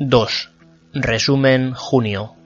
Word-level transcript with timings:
2. 0.00 0.50
Resumen 0.94 1.74
junio. 1.74 2.36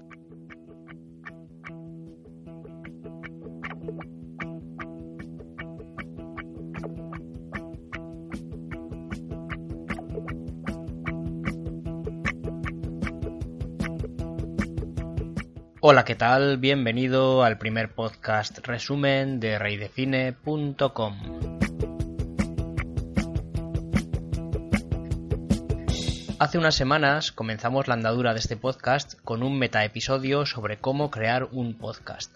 Hola, 15.83 16.07
¿qué 16.07 16.15
tal? 16.15 16.57
Bienvenido 16.57 17.43
al 17.43 17.59
primer 17.59 17.95
podcast 17.95 18.67
resumen 18.67 19.41
de 19.41 19.59
reydefine.com. 19.59 21.42
Hace 26.43 26.59
unas 26.59 26.75
semanas 26.75 27.31
comenzamos 27.31 27.87
la 27.87 27.95
andadura 27.95 28.33
de 28.33 28.41
este 28.41 28.57
podcast 28.57 29.15
con 29.23 29.45
un 29.45 29.61
metaepisodio 29.61 30.45
sobre 30.45 30.77
cómo 30.77 31.09
crear 31.09 31.45
un 31.53 31.79
podcast. 31.79 32.35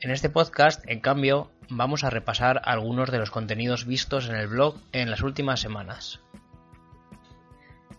En 0.00 0.10
este 0.10 0.30
podcast, 0.30 0.82
en 0.88 1.00
cambio, 1.00 1.50
vamos 1.68 2.04
a 2.04 2.08
repasar 2.08 2.62
algunos 2.64 3.10
de 3.10 3.18
los 3.18 3.30
contenidos 3.30 3.84
vistos 3.84 4.30
en 4.30 4.36
el 4.36 4.46
blog 4.46 4.76
en 4.92 5.10
las 5.10 5.20
últimas 5.20 5.60
semanas. 5.60 6.20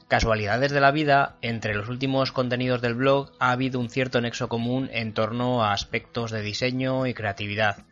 Casualidades 0.07 0.71
de 0.71 0.81
la 0.81 0.89
vida, 0.89 1.35
entre 1.43 1.75
los 1.75 1.87
últimos 1.87 2.31
contenidos 2.31 2.81
del 2.81 2.95
blog 2.95 3.33
ha 3.39 3.51
habido 3.51 3.79
un 3.79 3.91
cierto 3.91 4.19
nexo 4.19 4.49
común 4.49 4.89
en 4.93 5.13
torno 5.13 5.63
a 5.63 5.73
aspectos 5.73 6.31
de 6.31 6.41
diseño 6.41 7.05
y 7.05 7.13
creatividad, 7.13 7.85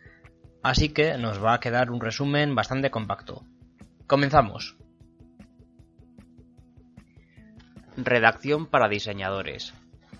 así 0.64 0.90
que 0.90 1.20
nos 1.20 1.40
va 1.40 1.54
a 1.54 1.60
quedar 1.60 1.92
un 1.92 2.02
resumen 2.02 2.56
bastante 2.56 2.90
compacto. 2.90 3.46
Comenzamos. 4.08 4.81
Redacción 7.98 8.68
para 8.68 8.88
diseñadores. 8.88 9.74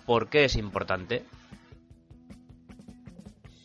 ¿Por 0.04 0.28
qué 0.28 0.44
es 0.44 0.56
importante? 0.56 1.24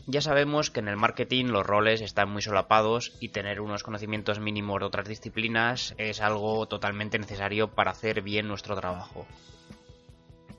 Ya 0.06 0.22
sabemos 0.22 0.72
que 0.72 0.80
en 0.80 0.88
el 0.88 0.96
marketing 0.96 1.48
los 1.48 1.66
roles 1.66 2.00
están 2.00 2.30
muy 2.30 2.42
solapados 2.42 3.18
y 3.20 3.30
tener 3.30 3.60
unos 3.60 3.84
conocimientos 3.84 4.40
mínimos 4.40 4.80
de 4.80 4.86
otras 4.86 5.10
disciplinas 5.10 5.94
es 5.98 6.22
algo 6.22 6.66
totalmente 6.68 7.20
necesario 7.20 7.72
para 7.72 7.92
hacer 7.92 8.22
bien 8.22 8.48
nuestro 8.48 8.78
trabajo. 8.78 9.28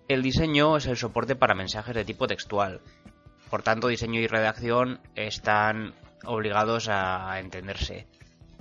El 0.09 0.23
diseño 0.23 0.77
es 0.77 0.85
el 0.85 0.99
soporte 0.99 1.35
para 1.35 1.55
mensajes 1.55 1.95
de 1.95 2.05
tipo 2.05 2.27
textual, 2.27 2.83
por 3.49 3.63
tanto 3.63 3.89
diseño 3.89 4.21
y 4.21 4.27
redacción 4.27 5.01
están 5.15 5.95
obligados 6.27 6.89
a 6.91 7.41
entenderse 7.41 8.07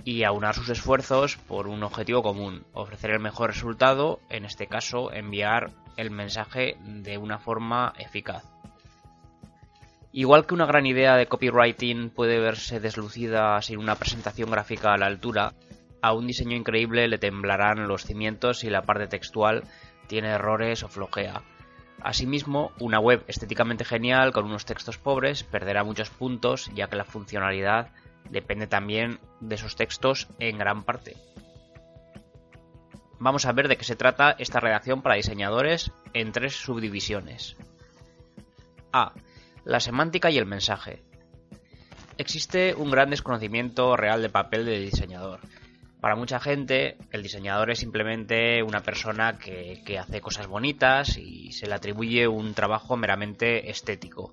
y 0.08 0.24
a 0.24 0.32
unar 0.32 0.54
sus 0.54 0.70
esfuerzos 0.70 1.36
por 1.36 1.68
un 1.68 1.82
objetivo 1.82 2.22
común, 2.22 2.64
ofrecer 2.72 3.10
el 3.10 3.20
mejor 3.20 3.50
resultado, 3.50 4.20
en 4.30 4.46
este 4.46 4.66
caso 4.66 5.12
enviar 5.12 5.72
el 5.98 6.10
mensaje 6.10 6.78
de 6.80 7.18
una 7.18 7.38
forma 7.38 7.92
eficaz. 7.98 8.42
Igual 10.10 10.46
que 10.46 10.54
una 10.54 10.64
gran 10.64 10.86
idea 10.86 11.14
de 11.16 11.26
copywriting 11.26 12.08
puede 12.08 12.40
verse 12.40 12.80
deslucida 12.80 13.60
sin 13.60 13.78
una 13.78 13.96
presentación 13.96 14.50
gráfica 14.50 14.94
a 14.94 14.96
la 14.96 15.04
altura, 15.04 15.52
a 16.00 16.14
un 16.14 16.26
diseño 16.26 16.56
increíble 16.56 17.06
le 17.06 17.18
temblarán 17.18 17.86
los 17.86 18.06
cimientos 18.06 18.60
si 18.60 18.70
la 18.70 18.86
parte 18.86 19.08
textual 19.08 19.64
tiene 20.06 20.28
errores 20.28 20.84
o 20.84 20.88
flojea. 20.88 21.42
Asimismo, 22.00 22.72
una 22.80 22.98
web 22.98 23.24
estéticamente 23.28 23.84
genial 23.84 24.32
con 24.32 24.46
unos 24.46 24.64
textos 24.64 24.96
pobres 24.96 25.42
perderá 25.42 25.84
muchos 25.84 26.08
puntos 26.08 26.70
ya 26.74 26.88
que 26.88 26.96
la 26.96 27.04
funcionalidad 27.04 27.90
depende 28.30 28.66
también 28.66 29.20
de 29.40 29.54
esos 29.54 29.76
textos 29.76 30.28
en 30.38 30.58
gran 30.58 30.84
parte. 30.84 31.16
Vamos 33.20 33.46
a 33.46 33.52
ver 33.52 33.68
de 33.68 33.76
qué 33.76 33.84
se 33.84 33.96
trata 33.96 34.36
esta 34.38 34.60
redacción 34.60 35.02
para 35.02 35.16
diseñadores 35.16 35.92
en 36.14 36.32
tres 36.32 36.54
subdivisiones. 36.54 37.56
A 38.92 39.12
la 39.64 39.80
semántica 39.80 40.30
y 40.30 40.38
el 40.38 40.46
mensaje. 40.46 41.02
Existe 42.16 42.74
un 42.74 42.90
gran 42.90 43.10
desconocimiento 43.10 43.96
real 43.96 44.22
del 44.22 44.30
papel 44.30 44.64
del 44.64 44.84
diseñador. 44.84 45.40
Para 46.00 46.14
mucha 46.14 46.38
gente, 46.38 46.96
el 47.10 47.22
diseñador 47.22 47.70
es 47.70 47.80
simplemente 47.80 48.62
una 48.62 48.80
persona 48.80 49.36
que, 49.36 49.82
que, 49.84 49.98
hace 49.98 50.20
cosas 50.20 50.46
bonitas 50.46 51.18
y 51.18 51.50
se 51.52 51.66
le 51.66 51.74
atribuye 51.74 52.28
un 52.28 52.54
trabajo 52.54 52.96
meramente 52.96 53.68
estético. 53.68 54.32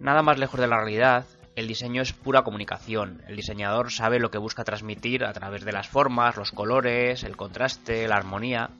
Nada 0.00 0.22
más 0.22 0.38
lejos 0.38 0.58
de 0.58 0.66
la 0.66 0.78
realidad, 0.78 1.26
el 1.56 1.68
diseño 1.68 2.02
es 2.02 2.12
pura 2.12 2.42
comunicación. 2.42 3.22
El 3.28 3.36
diseñador 3.36 3.92
sabe 3.92 4.18
lo 4.18 4.30
que 4.30 4.38
busca 4.38 4.64
transmitir 4.64 5.24
a 5.24 5.32
través 5.32 5.64
de 5.64 5.72
las 5.72 5.88
formas, 5.88 6.36
los 6.36 6.50
colores, 6.50 7.22
el 7.22 7.36
contraste, 7.36 8.08
la 8.08 8.16
armonía. 8.16 8.70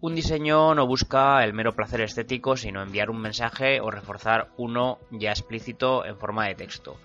Un 0.00 0.14
diseño 0.14 0.74
no 0.74 0.86
busca 0.86 1.44
el 1.44 1.52
mero 1.52 1.72
placer 1.72 2.00
estético, 2.00 2.56
sino 2.56 2.82
enviar 2.82 3.10
un 3.10 3.20
mensaje 3.20 3.80
o 3.80 3.90
reforzar 3.90 4.48
uno 4.56 4.98
ya 5.10 5.30
explícito 5.30 6.06
en 6.06 6.16
forma 6.16 6.46
de 6.46 6.54
texto. 6.54 6.96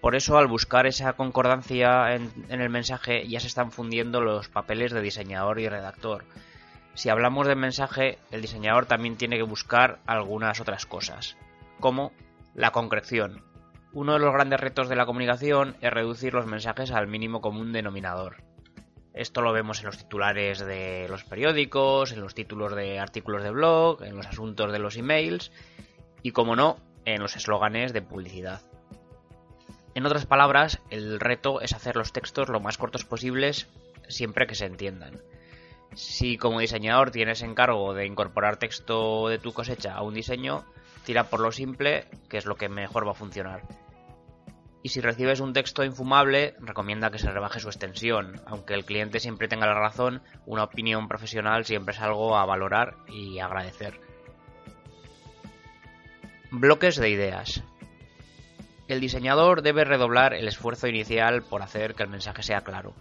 Por 0.00 0.14
eso, 0.14 0.38
al 0.38 0.46
buscar 0.46 0.86
esa 0.86 1.14
concordancia 1.14 2.14
en, 2.14 2.30
el 2.50 2.70
mensaje, 2.70 3.26
ya 3.26 3.40
se 3.40 3.48
están 3.48 3.72
fundiendo 3.72 4.20
los 4.20 4.48
papeles 4.48 4.92
de 4.92 5.00
diseñador 5.00 5.58
y 5.58 5.68
redactor. 5.68 6.24
Si 6.92 7.08
hablamos 7.08 7.48
de 7.48 7.56
mensaje, 7.56 8.18
el 8.30 8.42
diseñador 8.42 8.86
también 8.86 9.16
tiene 9.16 9.36
que 9.36 9.42
buscar 9.42 9.98
algunas 10.06 10.60
otras 10.60 10.86
cosas, 10.86 11.36
como 11.80 12.12
la 12.54 12.70
concreción. 12.70 13.42
Uno 13.94 14.14
de 14.14 14.18
los 14.18 14.32
grandes 14.32 14.58
retos 14.58 14.88
de 14.88 14.96
la 14.96 15.06
comunicación 15.06 15.76
es 15.80 15.92
reducir 15.92 16.34
los 16.34 16.46
mensajes 16.46 16.90
al 16.90 17.06
mínimo 17.06 17.40
común 17.40 17.72
denominador. 17.72 18.42
Esto 19.12 19.40
lo 19.40 19.52
vemos 19.52 19.78
en 19.78 19.86
los 19.86 19.98
titulares 19.98 20.58
de 20.58 21.06
los 21.08 21.22
periódicos, 21.22 22.10
en 22.10 22.20
los 22.20 22.34
títulos 22.34 22.74
de 22.74 22.98
artículos 22.98 23.44
de 23.44 23.52
blog, 23.52 24.02
en 24.02 24.16
los 24.16 24.26
asuntos 24.26 24.72
de 24.72 24.80
los 24.80 24.96
emails 24.96 25.52
y, 26.24 26.32
como 26.32 26.56
no, 26.56 26.76
en 27.04 27.22
los 27.22 27.36
eslóganes 27.36 27.92
de 27.92 28.02
publicidad. 28.02 28.62
En 29.94 30.04
otras 30.06 30.26
palabras, 30.26 30.80
el 30.90 31.20
reto 31.20 31.60
es 31.60 31.72
hacer 31.72 31.94
los 31.94 32.12
textos 32.12 32.48
lo 32.48 32.58
más 32.58 32.78
cortos 32.78 33.04
posibles 33.04 33.68
siempre 34.08 34.48
que 34.48 34.56
se 34.56 34.66
entiendan. 34.66 35.22
Si 35.94 36.36
como 36.36 36.58
diseñador 36.58 37.12
tienes 37.12 37.42
encargo 37.42 37.94
de 37.94 38.06
incorporar 38.06 38.56
texto 38.56 39.28
de 39.28 39.38
tu 39.38 39.52
cosecha 39.52 39.94
a 39.94 40.02
un 40.02 40.14
diseño, 40.14 40.64
tira 41.04 41.30
por 41.30 41.38
lo 41.38 41.52
simple, 41.52 42.08
que 42.28 42.38
es 42.38 42.44
lo 42.44 42.56
que 42.56 42.68
mejor 42.68 43.06
va 43.06 43.12
a 43.12 43.14
funcionar 43.14 43.62
y 44.84 44.90
si 44.90 45.00
recibes 45.00 45.40
un 45.40 45.54
texto 45.54 45.82
infumable, 45.82 46.54
recomienda 46.60 47.10
que 47.10 47.18
se 47.18 47.30
rebaje 47.30 47.58
su 47.58 47.68
extensión. 47.68 48.42
Aunque 48.44 48.74
el 48.74 48.84
cliente 48.84 49.18
siempre 49.18 49.48
tenga 49.48 49.66
la 49.66 49.80
razón, 49.80 50.20
una 50.44 50.64
opinión 50.64 51.08
profesional 51.08 51.64
siempre 51.64 51.94
es 51.94 52.02
algo 52.02 52.36
a 52.36 52.44
valorar 52.44 52.94
y 53.08 53.38
agradecer. 53.38 53.98
Bloques 56.50 56.96
de 56.96 57.08
ideas. 57.08 57.62
El 58.86 59.00
diseñador 59.00 59.62
debe 59.62 59.84
redoblar 59.84 60.34
el 60.34 60.48
esfuerzo 60.48 60.86
inicial 60.86 61.42
por 61.42 61.62
hacer 61.62 61.94
que 61.94 62.02
el 62.02 62.10
mensaje 62.10 62.42
sea 62.42 62.60
claro. 62.60 62.92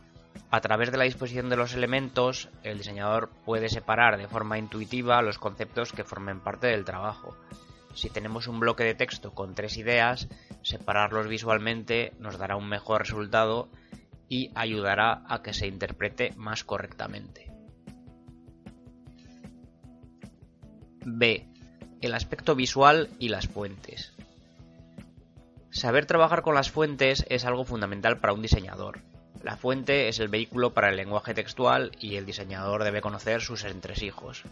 A 0.52 0.62
través 0.62 0.90
de 0.90 0.98
la 0.98 1.04
disposición 1.04 1.50
de 1.50 1.58
los 1.58 1.74
elementos, 1.74 2.48
el 2.64 2.78
diseñador 2.78 3.30
puede 3.44 3.68
separar 3.68 4.18
de 4.18 4.30
forma 4.30 4.58
intuitiva 4.58 5.22
los 5.22 5.38
conceptos 5.38 5.92
que 5.92 6.06
formen 6.06 6.40
parte 6.40 6.68
del 6.68 6.86
trabajo. 6.86 7.36
Si 7.96 8.10
tenemos 8.10 8.48
un 8.48 8.60
bloque 8.60 8.84
de 8.84 8.96
texto 8.96 9.34
con 9.34 9.56
tres 9.56 9.78
ideas, 9.78 10.28
separarlos 10.62 11.28
visualmente 11.28 12.14
nos 12.20 12.38
dará 12.38 12.56
un 12.56 12.68
mejor 12.68 13.02
resultado 13.02 13.70
y 14.28 14.52
ayudará 14.56 15.24
a 15.28 15.42
que 15.44 15.54
se 15.54 15.68
interprete 15.68 16.34
más 16.36 16.64
correctamente. 16.64 17.52
B. 21.06 21.48
El 22.02 22.14
aspecto 22.14 22.56
visual 22.56 23.10
y 23.20 23.30
las 23.30 23.48
fuentes. 23.48 24.14
Saber 25.70 26.06
trabajar 26.06 26.42
con 26.42 26.56
las 26.56 26.72
fuentes 26.72 27.26
es 27.30 27.46
algo 27.46 27.66
fundamental 27.66 28.20
para 28.20 28.34
un 28.34 28.42
diseñador. 28.42 29.02
La 29.42 29.58
fuente 29.58 30.08
es 30.08 30.20
el 30.20 30.30
vehículo 30.30 30.74
para 30.74 30.90
el 30.90 30.96
lenguaje 30.96 31.34
textual 31.34 31.92
y 32.00 32.16
el 32.16 32.26
diseñador 32.26 32.84
debe 32.84 33.02
conocer 33.02 33.42
sus 33.42 33.66
entresijos. 33.66 34.44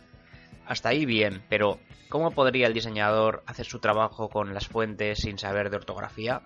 Hasta 0.71 0.88
ahí 0.88 1.06
bien, 1.06 1.44
pero 1.50 1.79
¿cómo 2.07 2.31
podría 2.31 2.65
el 2.65 2.73
diseñador 2.73 3.44
hacer 3.45 3.65
su 3.65 3.79
trabajo 3.79 4.29
con 4.29 4.53
las 4.53 4.69
fuentes 4.69 5.19
sin 5.19 5.38
saber 5.38 5.69
de 5.69 5.75
ortografía? 5.75 6.44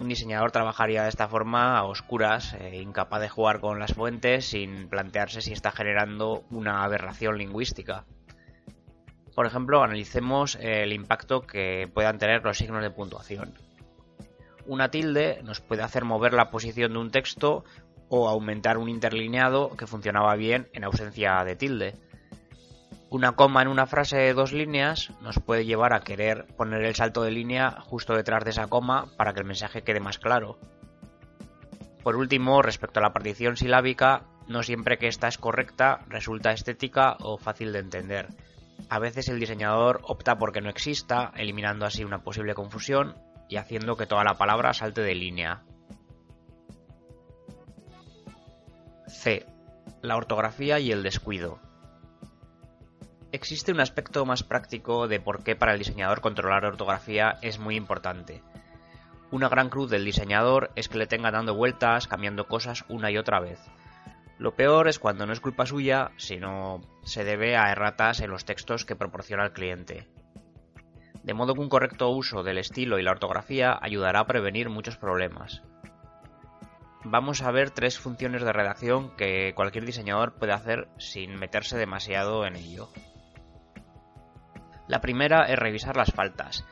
Un 0.00 0.08
diseñador 0.08 0.50
trabajaría 0.50 1.04
de 1.04 1.08
esta 1.08 1.28
forma 1.28 1.78
a 1.78 1.84
oscuras, 1.84 2.54
eh, 2.54 2.82
incapaz 2.82 3.20
de 3.20 3.28
jugar 3.28 3.60
con 3.60 3.78
las 3.78 3.94
fuentes 3.94 4.46
sin 4.46 4.88
plantearse 4.88 5.42
si 5.42 5.52
está 5.52 5.70
generando 5.70 6.42
una 6.50 6.82
aberración 6.82 7.38
lingüística. 7.38 8.04
Por 9.36 9.46
ejemplo, 9.46 9.84
analicemos 9.84 10.56
el 10.60 10.92
impacto 10.92 11.42
que 11.42 11.88
puedan 11.94 12.18
tener 12.18 12.42
los 12.42 12.58
signos 12.58 12.82
de 12.82 12.90
puntuación. 12.90 13.54
Una 14.66 14.90
tilde 14.90 15.40
nos 15.44 15.60
puede 15.60 15.82
hacer 15.82 16.04
mover 16.04 16.32
la 16.32 16.50
posición 16.50 16.94
de 16.94 16.98
un 16.98 17.12
texto 17.12 17.62
o 18.08 18.28
aumentar 18.28 18.76
un 18.76 18.88
interlineado 18.88 19.76
que 19.76 19.86
funcionaba 19.86 20.34
bien 20.34 20.68
en 20.72 20.82
ausencia 20.82 21.44
de 21.44 21.54
tilde. 21.54 21.94
Una 23.12 23.32
coma 23.32 23.60
en 23.60 23.68
una 23.68 23.84
frase 23.84 24.16
de 24.16 24.32
dos 24.32 24.54
líneas 24.54 25.12
nos 25.20 25.38
puede 25.38 25.66
llevar 25.66 25.92
a 25.92 26.00
querer 26.00 26.46
poner 26.56 26.82
el 26.82 26.94
salto 26.94 27.22
de 27.22 27.30
línea 27.30 27.72
justo 27.82 28.14
detrás 28.14 28.42
de 28.42 28.52
esa 28.52 28.68
coma 28.68 29.04
para 29.18 29.34
que 29.34 29.40
el 29.40 29.46
mensaje 29.46 29.82
quede 29.82 30.00
más 30.00 30.18
claro. 30.18 30.58
Por 32.02 32.16
último, 32.16 32.62
respecto 32.62 33.00
a 33.00 33.02
la 33.02 33.12
partición 33.12 33.58
silábica, 33.58 34.22
no 34.48 34.62
siempre 34.62 34.96
que 34.96 35.08
esta 35.08 35.28
es 35.28 35.36
correcta 35.36 36.06
resulta 36.08 36.52
estética 36.52 37.18
o 37.20 37.36
fácil 37.36 37.74
de 37.74 37.80
entender. 37.80 38.28
A 38.88 38.98
veces 38.98 39.28
el 39.28 39.38
diseñador 39.38 40.00
opta 40.04 40.38
por 40.38 40.54
que 40.54 40.62
no 40.62 40.70
exista, 40.70 41.32
eliminando 41.36 41.84
así 41.84 42.04
una 42.04 42.24
posible 42.24 42.54
confusión 42.54 43.18
y 43.46 43.58
haciendo 43.58 43.96
que 43.96 44.06
toda 44.06 44.24
la 44.24 44.38
palabra 44.38 44.72
salte 44.72 45.02
de 45.02 45.14
línea. 45.14 45.64
C. 49.06 49.44
La 50.00 50.16
ortografía 50.16 50.78
y 50.78 50.92
el 50.92 51.02
descuido. 51.02 51.60
Existe 53.32 53.72
un 53.72 53.80
aspecto 53.80 54.26
más 54.26 54.42
práctico 54.42 55.08
de 55.08 55.18
por 55.18 55.42
qué 55.42 55.56
para 55.56 55.72
el 55.72 55.78
diseñador 55.78 56.20
controlar 56.20 56.64
la 56.64 56.68
ortografía 56.68 57.38
es 57.40 57.58
muy 57.58 57.76
importante. 57.76 58.42
Una 59.30 59.48
gran 59.48 59.70
cruz 59.70 59.88
del 59.88 60.04
diseñador 60.04 60.70
es 60.76 60.90
que 60.90 60.98
le 60.98 61.06
tenga 61.06 61.30
dando 61.30 61.54
vueltas, 61.54 62.06
cambiando 62.06 62.46
cosas 62.46 62.84
una 62.90 63.10
y 63.10 63.16
otra 63.16 63.40
vez. 63.40 63.58
Lo 64.36 64.54
peor 64.54 64.86
es 64.86 64.98
cuando 64.98 65.24
no 65.24 65.32
es 65.32 65.40
culpa 65.40 65.64
suya, 65.64 66.10
sino 66.18 66.82
se 67.04 67.24
debe 67.24 67.56
a 67.56 67.72
erratas 67.72 68.20
en 68.20 68.30
los 68.30 68.44
textos 68.44 68.84
que 68.84 68.96
proporciona 68.96 69.44
el 69.44 69.52
cliente. 69.52 70.06
De 71.22 71.32
modo 71.32 71.54
que 71.54 71.60
un 71.60 71.70
correcto 71.70 72.10
uso 72.10 72.42
del 72.42 72.58
estilo 72.58 72.98
y 72.98 73.02
la 73.02 73.12
ortografía 73.12 73.78
ayudará 73.80 74.20
a 74.20 74.26
prevenir 74.26 74.68
muchos 74.68 74.98
problemas. 74.98 75.62
Vamos 77.04 77.40
a 77.40 77.50
ver 77.50 77.70
tres 77.70 77.98
funciones 77.98 78.42
de 78.42 78.52
redacción 78.52 79.16
que 79.16 79.54
cualquier 79.54 79.86
diseñador 79.86 80.34
puede 80.34 80.52
hacer 80.52 80.88
sin 80.98 81.36
meterse 81.36 81.78
demasiado 81.78 82.44
en 82.44 82.56
ello. 82.56 82.90
La 84.92 85.00
primera 85.00 85.44
es 85.44 85.58
revisar 85.58 85.96
las 85.96 86.12
faltas. 86.12 86.66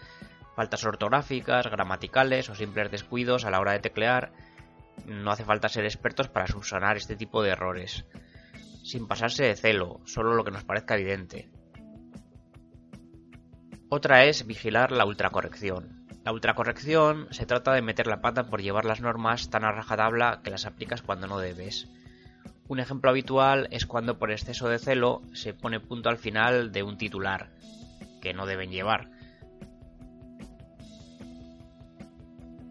Faltas 0.55 0.85
ortográficas, 0.85 1.71
gramaticales 1.71 2.51
o 2.51 2.55
simples 2.55 2.91
descuidos 2.91 3.47
a 3.47 3.51
la 3.51 3.59
hora 3.61 3.73
de 3.73 3.79
teclear. 3.79 4.31
No 5.07 5.31
hace 5.31 5.43
falta 5.43 5.71
ser 5.71 5.87
expertos 5.87 6.29
para 6.29 6.47
subsanar 6.47 6.99
este 6.99 7.17
tipo 7.17 7.43
de 7.43 7.53
errores. 7.53 8.05
Sin 8.85 9.09
pasarse 9.09 9.45
de 9.45 9.57
celo, 9.57 10.03
solo 10.05 10.35
lo 10.35 10.45
que 10.45 10.51
nos 10.51 10.65
parezca 10.65 10.97
evidente. 10.97 11.49
Otra 13.89 14.25
es 14.27 14.47
vigilar 14.47 14.93
la 14.93 15.07
ultracorrección. 15.07 16.07
La 16.23 16.33
ultracorrección 16.33 17.27
se 17.31 17.47
trata 17.47 17.73
de 17.73 17.81
meter 17.81 18.07
la 18.07 18.21
pata 18.21 18.51
por 18.51 18.61
llevar 18.61 18.85
las 18.85 19.01
normas 19.01 19.49
tan 19.49 19.65
a 19.65 19.73
rajatabla 19.73 20.43
que 20.45 20.51
las 20.51 20.67
aplicas 20.67 21.01
cuando 21.01 21.27
no 21.27 21.39
debes. 21.39 21.89
Un 22.69 22.81
ejemplo 22.81 23.09
habitual 23.09 23.67
es 23.71 23.87
cuando 23.87 24.19
por 24.19 24.31
exceso 24.31 24.69
de 24.69 24.79
celo 24.79 25.23
se 25.33 25.55
pone 25.55 25.81
punto 25.81 26.11
al 26.11 26.19
final 26.19 26.71
de 26.71 26.83
un 26.83 26.99
titular, 26.99 27.51
que 28.21 28.35
no 28.35 28.47
deben 28.47 28.71
llevar. 28.71 29.09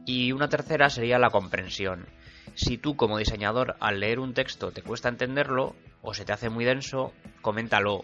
Y 0.06 0.32
una 0.32 0.50
tercera 0.50 0.90
sería 0.90 1.20
la 1.20 1.30
comprensión. 1.30 2.08
Si 2.56 2.78
tú 2.78 2.96
como 2.96 3.18
diseñador 3.18 3.76
al 3.80 4.00
leer 4.00 4.20
un 4.20 4.34
texto 4.34 4.72
te 4.72 4.82
cuesta 4.82 5.10
entenderlo 5.10 5.76
o 6.02 6.14
se 6.14 6.26
te 6.26 6.34
hace 6.34 6.50
muy 6.50 6.66
denso, 6.66 7.14
coméntalo, 7.42 8.02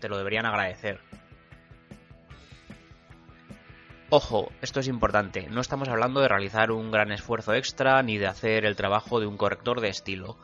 te 0.00 0.08
lo 0.08 0.16
deberían 0.16 0.46
agradecer. 0.46 1.00
Ojo, 4.10 4.50
esto 4.62 4.80
es 4.80 4.88
importante, 4.88 5.48
no 5.50 5.60
estamos 5.60 5.88
hablando 5.88 6.20
de 6.20 6.28
realizar 6.28 6.70
un 6.70 6.90
gran 6.90 7.12
esfuerzo 7.12 7.52
extra 7.52 8.02
ni 8.02 8.16
de 8.16 8.26
hacer 8.26 8.64
el 8.64 8.74
trabajo 8.74 9.20
de 9.20 9.26
un 9.26 9.36
corrector 9.36 9.82
de 9.82 9.90
estilo. 9.90 10.38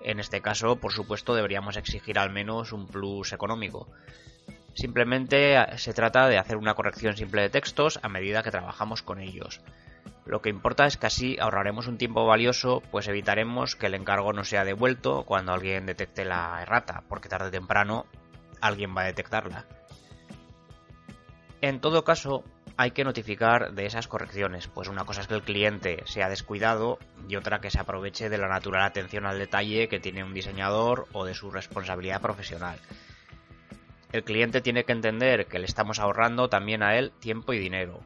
En 0.00 0.18
este 0.18 0.40
caso, 0.40 0.76
por 0.76 0.92
supuesto, 0.92 1.34
deberíamos 1.34 1.76
exigir 1.76 2.18
al 2.18 2.30
menos 2.30 2.72
un 2.72 2.88
plus 2.88 3.32
económico. 3.32 3.88
Simplemente 4.74 5.56
se 5.78 5.94
trata 5.94 6.28
de 6.28 6.38
hacer 6.38 6.56
una 6.56 6.74
corrección 6.74 7.16
simple 7.16 7.42
de 7.42 7.50
textos 7.50 7.98
a 8.02 8.08
medida 8.08 8.42
que 8.42 8.50
trabajamos 8.50 9.02
con 9.02 9.20
ellos. 9.20 9.60
Lo 10.26 10.40
que 10.40 10.48
importa 10.48 10.86
es 10.86 10.96
que 10.96 11.06
así 11.06 11.36
ahorraremos 11.38 11.86
un 11.86 11.98
tiempo 11.98 12.26
valioso, 12.26 12.82
pues 12.90 13.08
evitaremos 13.08 13.76
que 13.76 13.86
el 13.86 13.94
encargo 13.94 14.32
no 14.32 14.44
sea 14.44 14.64
devuelto 14.64 15.24
cuando 15.24 15.52
alguien 15.52 15.86
detecte 15.86 16.24
la 16.24 16.60
errata, 16.62 17.04
porque 17.08 17.28
tarde 17.28 17.48
o 17.48 17.50
temprano 17.50 18.06
alguien 18.60 18.96
va 18.96 19.02
a 19.02 19.06
detectarla. 19.06 19.66
En 21.60 21.80
todo 21.80 22.04
caso, 22.04 22.42
hay 22.76 22.90
que 22.90 23.04
notificar 23.04 23.72
de 23.74 23.86
esas 23.86 24.08
correcciones, 24.08 24.66
pues 24.66 24.88
una 24.88 25.04
cosa 25.04 25.20
es 25.20 25.28
que 25.28 25.34
el 25.34 25.42
cliente 25.42 26.02
sea 26.06 26.28
descuidado 26.28 26.98
y 27.28 27.36
otra 27.36 27.60
que 27.60 27.70
se 27.70 27.78
aproveche 27.78 28.28
de 28.28 28.38
la 28.38 28.48
natural 28.48 28.82
atención 28.82 29.26
al 29.26 29.38
detalle 29.38 29.88
que 29.88 30.00
tiene 30.00 30.24
un 30.24 30.34
diseñador 30.34 31.06
o 31.12 31.24
de 31.24 31.34
su 31.34 31.50
responsabilidad 31.50 32.20
profesional. 32.20 32.78
El 34.14 34.22
cliente 34.22 34.60
tiene 34.60 34.84
que 34.84 34.92
entender 34.92 35.46
que 35.46 35.58
le 35.58 35.64
estamos 35.64 35.98
ahorrando 35.98 36.48
también 36.48 36.84
a 36.84 36.96
él 36.96 37.10
tiempo 37.18 37.52
y 37.52 37.58
dinero. 37.58 37.98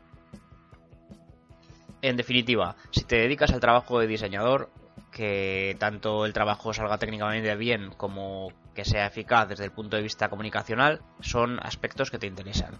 En 2.00 2.16
definitiva, 2.16 2.76
si 2.92 3.04
te 3.04 3.16
dedicas 3.16 3.52
al 3.52 3.60
trabajo 3.60 4.00
de 4.00 4.06
diseñador, 4.06 4.70
que 5.12 5.76
tanto 5.78 6.24
el 6.24 6.32
trabajo 6.32 6.72
salga 6.72 6.96
técnicamente 6.96 7.54
bien 7.56 7.90
como 7.90 8.54
que 8.74 8.86
sea 8.86 9.04
eficaz 9.04 9.50
desde 9.50 9.66
el 9.66 9.70
punto 9.70 9.96
de 9.96 10.02
vista 10.02 10.30
comunicacional, 10.30 11.02
son 11.20 11.60
aspectos 11.62 12.10
que 12.10 12.18
te 12.18 12.26
interesan. 12.26 12.78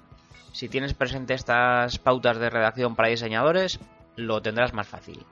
Si 0.53 0.71
tienes 0.71 0.95
presente 0.95 1.35
estas 1.35 1.99
pautas 1.99 2.39
de 2.39 2.49
redacción 2.49 2.97
para 2.97 3.11
diseñadores, 3.11 3.79
lo 4.17 4.41
tendrás 4.41 4.73
más 4.73 4.89
fácil. 4.89 5.23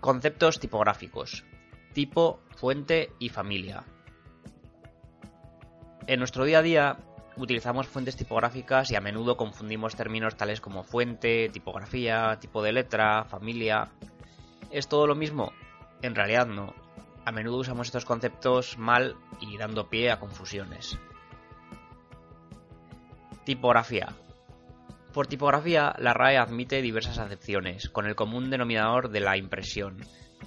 Conceptos 0.00 0.58
tipográficos. 0.58 1.44
Tipo, 1.96 2.40
fuente 2.56 3.14
y 3.18 3.30
familia. 3.30 3.82
En 6.06 6.18
nuestro 6.18 6.44
día 6.44 6.58
a 6.58 6.62
día 6.62 6.98
utilizamos 7.38 7.86
fuentes 7.86 8.16
tipográficas 8.16 8.90
y 8.90 8.96
a 8.96 9.00
menudo 9.00 9.38
confundimos 9.38 9.96
términos 9.96 10.36
tales 10.36 10.60
como 10.60 10.84
fuente, 10.84 11.48
tipografía, 11.48 12.36
tipo 12.38 12.62
de 12.62 12.72
letra, 12.72 13.24
familia. 13.24 13.92
¿Es 14.70 14.88
todo 14.88 15.06
lo 15.06 15.14
mismo? 15.14 15.54
En 16.02 16.14
realidad 16.14 16.46
no 16.46 16.74
a 17.24 17.32
menudo 17.32 17.56
usamos 17.56 17.86
estos 17.88 18.04
conceptos 18.04 18.76
mal 18.76 19.16
y 19.40 19.56
dando 19.56 19.88
pie 19.88 20.10
a 20.10 20.20
confusiones. 20.20 20.98
Tipografía. 23.46 24.08
Por 25.14 25.28
tipografía, 25.28 25.94
la 25.98 26.12
RAE 26.12 26.36
admite 26.36 26.82
diversas 26.82 27.16
acepciones, 27.16 27.88
con 27.88 28.04
el 28.04 28.14
común 28.14 28.50
denominador 28.50 29.08
de 29.08 29.20
la 29.20 29.38
impresión. 29.38 29.96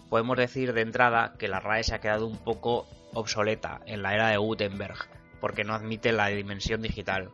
Podemos 0.10 0.38
decir 0.38 0.74
de 0.74 0.82
entrada 0.82 1.34
que 1.38 1.48
la 1.48 1.60
RAE 1.60 1.84
se 1.84 1.96
ha 1.96 2.02
quedado 2.02 2.26
un 2.26 2.38
poco 2.38 2.88
obsoleta 3.14 3.82
en 3.86 4.02
la 4.02 4.14
era 4.14 4.30
de 4.30 4.38
Gutenberg, 4.38 4.98
porque 5.40 5.64
no 5.64 5.74
admite 5.74 6.12
la 6.12 6.28
dimensión 6.28 6.82
digital. 6.82 7.32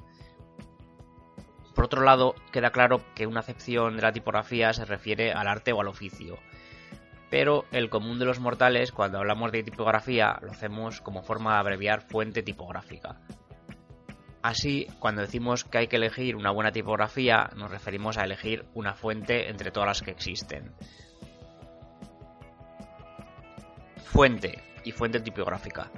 Por 1.74 1.86
otro 1.86 2.04
lado, 2.04 2.36
queda 2.52 2.72
claro 2.72 3.02
que 3.16 3.28
una 3.28 3.42
acepción 3.42 3.96
de 3.96 4.02
la 4.02 4.14
tipografía 4.14 4.74
se 4.74 4.86
refiere 4.86 5.34
al 5.34 5.48
arte 5.48 5.74
o 5.74 5.82
al 5.82 5.88
oficio, 5.88 6.38
pero 7.30 7.66
el 7.72 7.90
común 7.90 8.20
de 8.20 8.26
los 8.26 8.40
mortales, 8.40 8.92
cuando 8.92 9.18
hablamos 9.18 9.52
de 9.52 9.64
tipografía, 9.64 10.38
lo 10.42 10.52
hacemos 10.52 11.02
como 11.02 11.24
forma 11.24 11.54
de 11.54 11.60
abreviar 11.60 12.02
fuente 12.02 12.44
tipográfica. 12.44 13.20
Así, 14.42 14.88
cuando 15.00 15.22
decimos 15.22 15.64
que 15.64 15.80
hay 15.80 15.88
que 15.88 15.96
elegir 15.96 16.36
una 16.36 16.52
buena 16.52 16.72
tipografía, 16.72 17.50
nos 17.56 17.72
referimos 17.72 18.18
a 18.18 18.24
elegir 18.24 18.66
una 18.74 18.94
fuente 18.94 19.50
entre 19.50 19.72
todas 19.72 19.88
las 19.88 20.02
que 20.02 20.12
existen. 20.12 20.76
Fuente 24.16 24.64
y 24.86 24.94
fuente 24.94 25.20
tipográfica. 25.20 25.92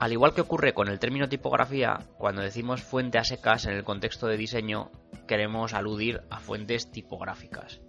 Al 0.00 0.10
igual 0.10 0.34
que 0.34 0.40
ocurre 0.40 0.74
con 0.74 0.88
el 0.88 0.98
término 0.98 1.28
tipografía, 1.28 2.00
cuando 2.18 2.42
decimos 2.42 2.82
fuente 2.82 3.16
a 3.16 3.22
secas 3.22 3.64
en 3.66 3.74
el 3.74 3.84
contexto 3.84 4.26
de 4.26 4.36
diseño, 4.36 4.90
queremos 5.28 5.72
aludir 5.72 6.22
a 6.30 6.40
fuentes 6.40 6.90
tipográficas. 6.90 7.80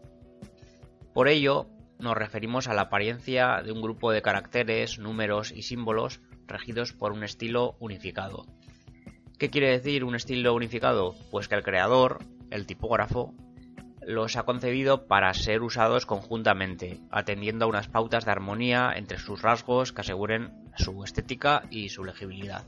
Por 1.16 1.30
ello, 1.30 1.66
nos 1.98 2.16
referimos 2.16 2.68
a 2.68 2.76
la 2.76 2.84
apariencia 2.84 3.64
de 3.66 3.72
un 3.72 3.82
grupo 3.82 4.12
de 4.12 4.22
caracteres, 4.22 5.00
números 5.00 5.52
y 5.52 5.64
símbolos 5.64 6.22
regidos 6.46 6.94
por 6.94 7.12
un 7.12 7.24
estilo 7.24 7.76
unificado. 7.80 8.46
¿Qué 9.40 9.50
quiere 9.50 9.72
decir 9.72 10.04
un 10.04 10.14
estilo 10.14 10.54
unificado? 10.54 11.16
Pues 11.32 11.48
que 11.48 11.56
el 11.56 11.64
creador, 11.64 12.20
el 12.52 12.68
tipógrafo, 12.68 13.34
los 14.08 14.38
ha 14.38 14.44
concebido 14.44 15.06
para 15.06 15.34
ser 15.34 15.62
usados 15.62 16.06
conjuntamente, 16.06 17.02
atendiendo 17.12 17.66
a 17.66 17.68
unas 17.68 17.90
pautas 17.90 18.24
de 18.24 18.32
armonía 18.32 18.94
entre 18.96 19.20
sus 19.20 19.42
rasgos 19.42 19.92
que 19.92 20.00
aseguren 20.00 20.54
su 20.78 21.04
estética 21.04 21.64
y 21.70 21.90
su 21.90 22.06
legibilidad. 22.06 22.66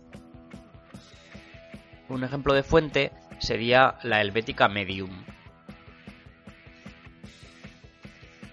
Un 2.09 2.25
ejemplo 2.25 2.53
de 2.53 2.63
fuente 2.63 3.13
sería 3.37 3.99
la 4.03 4.19
helvética 4.19 4.67
medium. 4.67 5.23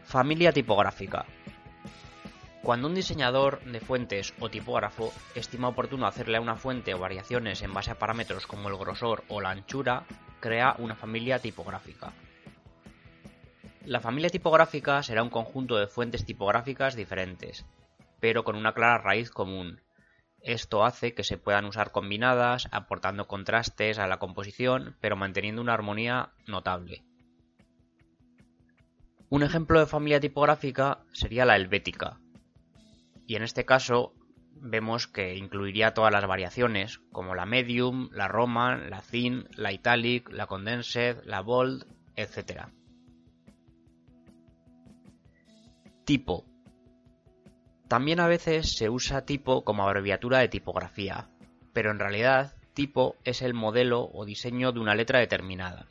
Familia 0.05 0.53
tipográfica. 0.53 1.27
Cuando 2.63 2.87
un 2.87 2.95
diseñador 2.95 3.65
de 3.65 3.81
fuentes 3.81 4.33
o 4.39 4.49
tipógrafo 4.49 5.13
estima 5.35 5.69
oportuno 5.69 6.07
hacerle 6.07 6.37
a 6.37 6.41
una 6.41 6.55
fuente 6.55 6.95
o 6.95 7.01
variaciones 7.01 7.63
en 7.63 7.75
base 7.75 7.91
a 7.91 7.99
parámetros 7.99 8.47
como 8.47 8.69
el 8.69 8.77
grosor 8.77 9.25
o 9.27 9.41
la 9.41 9.51
anchura, 9.51 10.05
crea 10.39 10.77
una 10.79 10.95
familia 10.95 11.41
tipográfica. 11.41 12.13
La 13.87 14.01
familia 14.01 14.31
tipográfica 14.31 15.01
será 15.05 15.23
un 15.23 15.31
conjunto 15.31 15.77
de 15.77 15.87
fuentes 15.87 16.25
tipográficas 16.25 16.97
diferentes, 16.97 17.65
pero 18.19 18.43
con 18.43 18.57
una 18.57 18.75
clara 18.75 18.99
raíz 18.99 19.31
común. 19.31 19.81
Esto 20.41 20.85
hace 20.85 21.15
que 21.15 21.23
se 21.23 21.39
puedan 21.39 21.67
usar 21.67 21.93
combinadas, 21.93 22.69
aportando 22.73 23.29
contrastes 23.29 24.01
a 24.01 24.09
la 24.09 24.19
composición, 24.19 24.97
pero 25.01 25.15
manteniendo 25.15 25.63
una 25.63 25.75
armonía 25.75 26.33
notable. 26.49 27.05
Un 29.29 29.45
ejemplo 29.45 29.79
de 29.79 29.87
familia 29.87 30.19
tipográfica 30.19 31.05
sería 31.13 31.45
la 31.45 31.55
helvética, 31.55 32.19
y 33.25 33.37
en 33.37 33.45
este 33.45 33.65
caso 33.65 34.15
vemos 34.51 35.07
que 35.07 35.37
incluiría 35.37 35.95
todas 35.95 36.13
las 36.13 36.27
variaciones, 36.27 36.99
como 37.13 37.37
la 37.37 37.47
medium, 37.47 38.09
la 38.11 38.27
roman, 38.27 38.91
la 38.91 39.01
thin, 39.01 39.49
la 39.53 39.71
italic, 39.71 40.29
la 40.33 40.49
condensed, 40.49 41.23
la 41.25 41.41
bold, 41.41 41.87
etc. 42.17 42.67
Tipo. 46.07 46.45
También 47.89 48.21
a 48.21 48.29
veces 48.29 48.77
se 48.77 48.89
usa 48.89 49.27
tipo 49.27 49.65
como 49.65 49.83
abreviatura 49.83 50.39
de 50.39 50.47
tipografía, 50.47 51.29
pero 51.73 51.91
en 51.91 51.99
realidad 51.99 52.55
tipo 52.75 53.17
es 53.25 53.43
el 53.43 53.55
modelo 53.55 54.09
o 54.13 54.25
diseño 54.25 54.71
de 54.71 54.79
una 54.79 54.95
letra 54.95 55.19
determinada. 55.19 55.87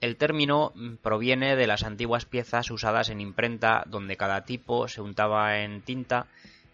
El 0.00 0.16
término 0.16 0.72
proviene 1.00 1.54
de 1.54 1.68
las 1.68 1.84
antiguas 1.84 2.24
piezas 2.24 2.72
usadas 2.72 3.08
en 3.08 3.20
imprenta 3.20 3.84
donde 3.86 4.16
cada 4.16 4.44
tipo 4.44 4.88
se 4.88 5.00
untaba 5.00 5.60
en 5.60 5.82
tinta 5.82 6.26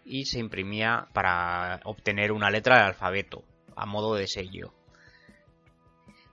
y 0.03 0.25
se 0.25 0.39
imprimía 0.39 1.09
para 1.13 1.79
obtener 1.83 2.31
una 2.31 2.49
letra 2.49 2.77
del 2.77 2.85
alfabeto, 2.85 3.43
a 3.75 3.85
modo 3.85 4.15
de 4.15 4.25
sello. 4.25 4.73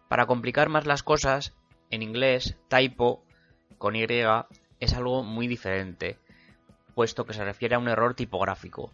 Para 0.08 0.24
complicar 0.24 0.70
más 0.70 0.86
las 0.86 1.02
cosas, 1.02 1.54
en 1.90 2.00
inglés, 2.00 2.56
typo 2.68 3.22
con 3.76 3.94
Y 3.94 4.06
es 4.80 4.94
algo 4.94 5.23
muy 5.23 5.47
diferente, 5.47 6.18
puesto 6.94 7.25
que 7.25 7.35
se 7.35 7.44
refiere 7.44 7.75
a 7.75 7.78
un 7.78 7.88
error 7.88 8.14
tipográfico. 8.14 8.92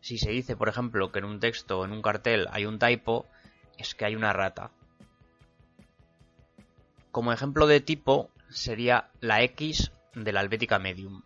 Si 0.00 0.18
se 0.18 0.30
dice, 0.30 0.56
por 0.56 0.68
ejemplo, 0.68 1.10
que 1.10 1.18
en 1.18 1.24
un 1.24 1.40
texto 1.40 1.80
o 1.80 1.84
en 1.84 1.92
un 1.92 2.02
cartel 2.02 2.46
hay 2.50 2.66
un 2.66 2.78
typo, 2.78 3.26
es 3.76 3.94
que 3.94 4.04
hay 4.04 4.16
una 4.16 4.32
rata. 4.32 4.70
Como 7.10 7.32
ejemplo 7.32 7.66
de 7.66 7.80
tipo 7.80 8.30
sería 8.48 9.08
la 9.20 9.42
X 9.42 9.90
de 10.14 10.32
la 10.32 10.40
Helvética 10.40 10.78
Medium. 10.78 11.22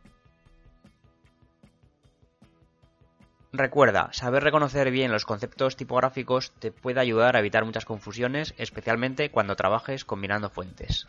Recuerda, 3.52 4.10
saber 4.14 4.42
reconocer 4.42 4.90
bien 4.90 5.12
los 5.12 5.26
conceptos 5.26 5.76
tipográficos 5.76 6.52
te 6.52 6.72
puede 6.72 7.00
ayudar 7.00 7.36
a 7.36 7.40
evitar 7.40 7.66
muchas 7.66 7.84
confusiones, 7.84 8.54
especialmente 8.56 9.30
cuando 9.30 9.56
trabajes 9.56 10.06
combinando 10.06 10.48
fuentes. 10.48 11.06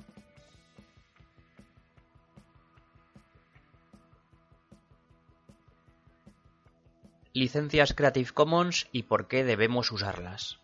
Licencias 7.36 7.96
Creative 7.96 8.30
Commons 8.32 8.88
y 8.92 9.04
por 9.04 9.28
qué 9.28 9.44
debemos 9.44 9.92
usarlas. 9.92 10.60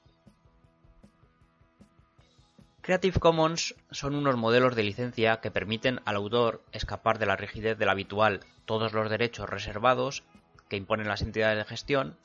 Creative 2.82 3.20
Commons 3.20 3.74
son 3.90 4.14
unos 4.14 4.38
modelos 4.38 4.76
de 4.76 4.84
licencia 4.84 5.42
que 5.42 5.50
permiten 5.50 6.00
al 6.06 6.18
autor 6.18 6.64
escapar 6.72 7.18
de 7.18 7.26
la 7.26 7.36
rigidez 7.36 7.76
del 7.80 7.90
habitual 7.90 8.42
todos 8.66 8.94
los 8.94 9.10
derechos 9.10 9.50
reservados 9.50 10.24
que 10.68 10.76
imponen 10.76 11.08
las 11.08 11.24
entidades 11.24 11.58
de 11.58 11.66
gestión 11.66 12.18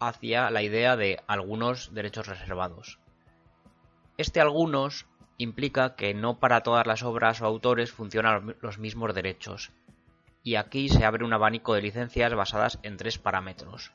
hacia 0.00 0.50
la 0.50 0.64
idea 0.64 0.96
de 0.96 1.20
algunos 1.28 1.94
derechos 1.94 2.26
reservados. 2.26 2.98
Este 4.16 4.40
algunos 4.40 5.06
implica 5.36 5.94
que 5.94 6.14
no 6.14 6.40
para 6.40 6.64
todas 6.64 6.88
las 6.88 7.04
obras 7.04 7.42
o 7.42 7.46
autores 7.46 7.92
funcionan 7.92 8.56
los 8.60 8.78
mismos 8.78 9.14
derechos, 9.14 9.70
y 10.48 10.56
aquí 10.56 10.88
se 10.88 11.04
abre 11.04 11.26
un 11.26 11.34
abanico 11.34 11.74
de 11.74 11.82
licencias 11.82 12.32
basadas 12.32 12.78
en 12.82 12.96
tres 12.96 13.18
parámetros. 13.18 13.92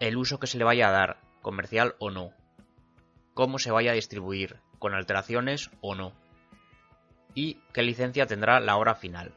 El 0.00 0.16
uso 0.16 0.40
que 0.40 0.48
se 0.48 0.58
le 0.58 0.64
vaya 0.64 0.88
a 0.88 0.90
dar, 0.90 1.20
comercial 1.42 1.94
o 2.00 2.10
no, 2.10 2.32
cómo 3.34 3.60
se 3.60 3.70
vaya 3.70 3.92
a 3.92 3.94
distribuir, 3.94 4.56
con 4.80 4.94
alteraciones 4.94 5.70
o 5.80 5.94
no, 5.94 6.12
y 7.36 7.60
qué 7.72 7.84
licencia 7.84 8.26
tendrá 8.26 8.58
la 8.58 8.76
hora 8.78 8.96
final. 8.96 9.32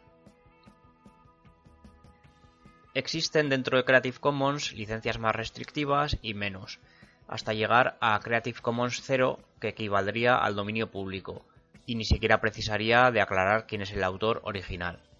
Existen 2.96 3.50
dentro 3.50 3.78
de 3.78 3.86
Creative 3.86 4.18
Commons 4.18 4.74
licencias 4.74 5.20
más 5.20 5.36
restrictivas 5.36 6.18
y 6.24 6.34
menos, 6.34 6.80
hasta 7.28 7.54
llegar 7.54 8.00
a 8.02 8.20
Creative 8.22 8.60
Commons 8.60 9.04
0 9.04 9.38
que 9.60 9.68
equivaldría 9.68 10.36
al 10.36 10.56
dominio 10.56 10.90
público, 10.90 11.46
y 11.86 11.94
ni 11.94 12.06
siquiera 12.06 12.42
precisaría 12.42 13.12
de 13.12 13.22
aclarar 13.22 13.68
quién 13.68 13.84
es 13.84 13.92
el 13.92 14.04
autor 14.04 14.42
original. 14.46 15.11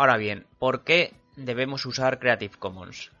Ahora 0.00 0.16
bien, 0.16 0.46
¿por 0.58 0.82
qué 0.82 1.12
debemos 1.36 1.84
usar 1.84 2.18
Creative 2.18 2.56
Commons? 2.58 3.12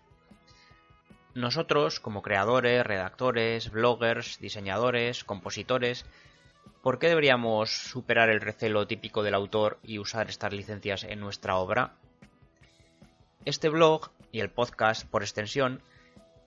Nosotros, 1.34 2.00
como 2.00 2.22
creadores, 2.22 2.86
redactores, 2.86 3.70
bloggers, 3.70 4.38
diseñadores, 4.40 5.22
compositores, 5.22 6.06
¿por 6.82 6.98
qué 6.98 7.08
deberíamos 7.08 7.68
superar 7.68 8.30
el 8.30 8.40
recelo 8.40 8.86
típico 8.86 9.22
del 9.22 9.34
autor 9.34 9.78
y 9.82 9.98
usar 9.98 10.30
estas 10.30 10.54
licencias 10.54 11.04
en 11.04 11.20
nuestra 11.20 11.58
obra? 11.58 11.96
Este 13.44 13.68
blog 13.68 14.08
y 14.32 14.40
el 14.40 14.48
podcast, 14.48 15.06
por 15.06 15.20
extensión, 15.20 15.82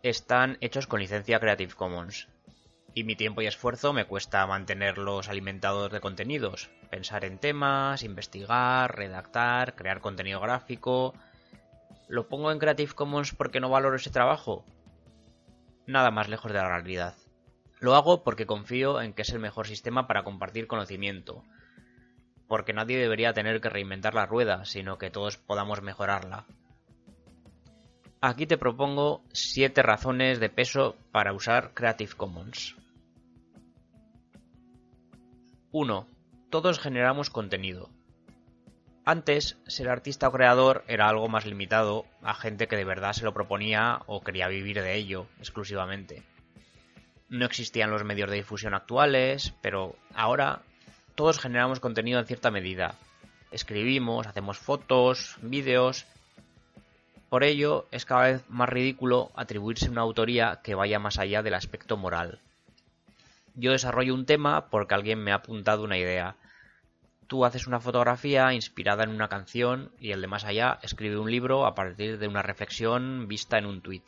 están 0.01 0.57
hechos 0.61 0.87
con 0.87 0.99
licencia 0.99 1.39
Creative 1.39 1.75
Commons. 1.75 2.27
Y 2.93 3.03
mi 3.03 3.15
tiempo 3.15 3.41
y 3.41 3.47
esfuerzo 3.47 3.93
me 3.93 4.05
cuesta 4.05 4.45
mantenerlos 4.45 5.29
alimentados 5.29 5.91
de 5.91 5.99
contenidos, 5.99 6.69
pensar 6.89 7.25
en 7.25 7.39
temas, 7.39 8.03
investigar, 8.03 8.95
redactar, 8.95 9.75
crear 9.75 9.99
contenido 9.99 10.39
gráfico, 10.39 11.13
¿Lo 12.13 12.27
pongo 12.27 12.51
en 12.51 12.59
Creative 12.59 12.93
Commons 12.93 13.33
porque 13.33 13.59
no 13.59 13.69
valoro 13.69 13.95
ese 13.95 14.11
trabajo? 14.11 14.63
Nada 15.87 16.11
más 16.11 16.29
lejos 16.29 16.51
de 16.51 16.59
la 16.59 16.67
realidad. 16.67 17.15
Lo 17.79 17.95
hago 17.95 18.23
porque 18.23 18.45
confío 18.45 19.01
en 19.01 19.13
que 19.13 19.23
es 19.23 19.29
el 19.29 19.39
mejor 19.39 19.67
sistema 19.67 20.05
para 20.05 20.23
compartir 20.23 20.67
conocimiento, 20.67 21.43
porque 22.47 22.71
nadie 22.71 22.97
debería 22.97 23.33
tener 23.33 23.61
que 23.61 23.69
reinventar 23.69 24.13
la 24.13 24.25
rueda, 24.25 24.63
sino 24.65 24.97
que 24.97 25.09
todos 25.09 25.37
podamos 25.37 25.81
mejorarla. 25.81 26.45
Aquí 28.21 28.45
te 28.45 28.57
propongo 28.57 29.23
7 29.33 29.81
razones 29.81 30.39
de 30.39 30.49
peso 30.49 30.95
para 31.11 31.33
usar 31.33 31.73
Creative 31.73 32.13
Commons. 32.15 32.75
1. 35.75 36.07
Todos 36.51 36.77
generamos 36.77 37.31
contenido. 37.31 37.89
Antes, 39.05 39.57
ser 39.65 39.89
artista 39.89 40.27
o 40.27 40.31
creador 40.31 40.85
era 40.87 41.09
algo 41.09 41.27
más 41.29 41.47
limitado 41.47 42.05
a 42.21 42.35
gente 42.35 42.67
que 42.67 42.77
de 42.77 42.85
verdad 42.85 43.13
se 43.13 43.25
lo 43.25 43.33
proponía 43.33 44.03
o 44.05 44.21
quería 44.21 44.47
vivir 44.49 44.79
de 44.83 44.93
ello 44.93 45.25
exclusivamente. 45.39 46.21
No 47.27 47.45
existían 47.47 47.89
los 47.89 48.03
medios 48.03 48.29
de 48.29 48.35
difusión 48.35 48.75
actuales, 48.75 49.55
pero 49.63 49.95
ahora 50.13 50.61
todos 51.15 51.39
generamos 51.39 51.79
contenido 51.79 52.19
en 52.19 52.27
cierta 52.27 52.51
medida. 52.51 52.93
Escribimos, 53.49 54.27
hacemos 54.27 54.59
fotos, 54.59 55.37
vídeos. 55.41 56.05
Por 57.29 57.43
ello, 57.43 57.87
es 57.89 58.05
cada 58.05 58.27
vez 58.27 58.43
más 58.47 58.69
ridículo 58.69 59.31
atribuirse 59.33 59.89
una 59.89 60.01
autoría 60.01 60.59
que 60.63 60.75
vaya 60.75 60.99
más 60.99 61.17
allá 61.17 61.41
del 61.41 61.55
aspecto 61.55 61.97
moral. 61.97 62.41
Yo 63.55 63.71
desarrollo 63.71 64.13
un 64.13 64.25
tema 64.25 64.69
porque 64.69 64.95
alguien 64.95 65.23
me 65.23 65.31
ha 65.31 65.35
apuntado 65.35 65.83
una 65.83 65.97
idea, 65.97 66.37
Tú 67.27 67.45
haces 67.45 67.67
una 67.67 67.79
fotografía 67.79 68.53
inspirada 68.53 69.03
en 69.03 69.09
una 69.09 69.27
canción 69.27 69.91
y 69.99 70.11
el 70.11 70.21
de 70.21 70.27
más 70.27 70.43
allá 70.43 70.79
escribe 70.81 71.17
un 71.17 71.31
libro 71.31 71.65
a 71.65 71.73
partir 71.73 72.19
de 72.19 72.27
una 72.27 72.41
reflexión 72.41 73.27
vista 73.27 73.57
en 73.57 73.65
un 73.65 73.81
tuit. 73.81 74.03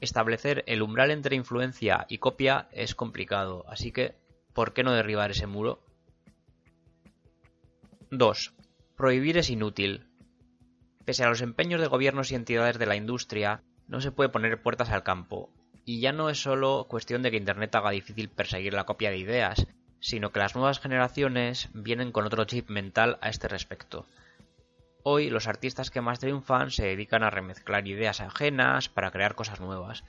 Establecer 0.00 0.64
el 0.66 0.82
umbral 0.82 1.10
entre 1.10 1.36
influencia 1.36 2.06
y 2.08 2.18
copia 2.18 2.68
es 2.72 2.94
complicado, 2.94 3.64
así 3.68 3.92
que 3.92 4.14
¿por 4.52 4.72
qué 4.72 4.82
no 4.82 4.92
derribar 4.92 5.32
ese 5.32 5.46
muro? 5.46 5.80
2. 8.10 8.54
Prohibir 8.96 9.38
es 9.38 9.50
inútil. 9.50 10.06
Pese 11.04 11.24
a 11.24 11.28
los 11.28 11.42
empeños 11.42 11.80
de 11.80 11.88
gobiernos 11.88 12.30
y 12.30 12.36
entidades 12.36 12.78
de 12.78 12.86
la 12.86 12.96
industria, 12.96 13.62
no 13.88 14.00
se 14.00 14.12
puede 14.12 14.30
poner 14.30 14.62
puertas 14.62 14.90
al 14.90 15.02
campo. 15.02 15.50
Y 15.84 16.00
ya 16.00 16.12
no 16.12 16.30
es 16.30 16.40
solo 16.40 16.86
cuestión 16.88 17.22
de 17.22 17.30
que 17.30 17.36
Internet 17.36 17.74
haga 17.74 17.90
difícil 17.90 18.28
perseguir 18.28 18.72
la 18.72 18.84
copia 18.84 19.10
de 19.10 19.18
ideas, 19.18 19.66
sino 20.00 20.32
que 20.32 20.38
las 20.38 20.54
nuevas 20.54 20.80
generaciones 20.80 21.68
vienen 21.72 22.12
con 22.12 22.26
otro 22.26 22.44
chip 22.44 22.68
mental 22.68 23.18
a 23.20 23.28
este 23.28 23.48
respecto. 23.48 24.06
Hoy 25.02 25.28
los 25.28 25.46
artistas 25.46 25.90
que 25.90 26.00
más 26.00 26.18
triunfan 26.18 26.70
se 26.70 26.86
dedican 26.86 27.22
a 27.22 27.30
remezclar 27.30 27.86
ideas 27.86 28.20
ajenas 28.20 28.88
para 28.88 29.10
crear 29.10 29.34
cosas 29.34 29.60
nuevas. 29.60 30.04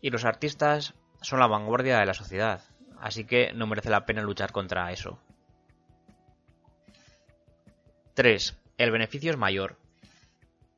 Y 0.00 0.10
los 0.10 0.24
artistas 0.24 0.94
son 1.22 1.40
la 1.40 1.48
vanguardia 1.48 1.98
de 1.98 2.06
la 2.06 2.14
sociedad, 2.14 2.62
así 3.00 3.24
que 3.24 3.52
no 3.52 3.66
merece 3.66 3.90
la 3.90 4.06
pena 4.06 4.22
luchar 4.22 4.52
contra 4.52 4.92
eso. 4.92 5.18
3. 8.14 8.56
El 8.78 8.90
beneficio 8.92 9.30
es 9.30 9.36
mayor. 9.36 9.76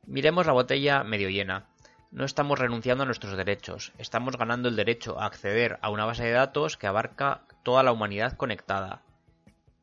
Miremos 0.06 0.46
la 0.46 0.52
botella 0.52 1.04
medio 1.04 1.28
llena. 1.28 1.66
No 2.10 2.24
estamos 2.24 2.58
renunciando 2.58 3.02
a 3.02 3.06
nuestros 3.06 3.36
derechos, 3.36 3.92
estamos 3.98 4.38
ganando 4.38 4.70
el 4.70 4.76
derecho 4.76 5.20
a 5.20 5.26
acceder 5.26 5.78
a 5.82 5.90
una 5.90 6.06
base 6.06 6.24
de 6.24 6.32
datos 6.32 6.78
que 6.78 6.86
abarca 6.86 7.42
toda 7.62 7.82
la 7.82 7.92
humanidad 7.92 8.32
conectada. 8.32 9.02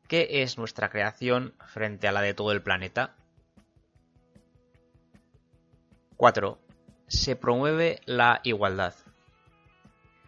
¿Qué 0.08 0.42
es 0.42 0.58
nuestra 0.58 0.90
creación 0.90 1.54
frente 1.66 2.08
a 2.08 2.12
la 2.12 2.22
de 2.22 2.34
todo 2.34 2.50
el 2.50 2.62
planeta? 2.62 3.14
4. 6.16 6.58
Se 7.06 7.36
promueve 7.36 8.00
la 8.06 8.40
igualdad. 8.42 8.94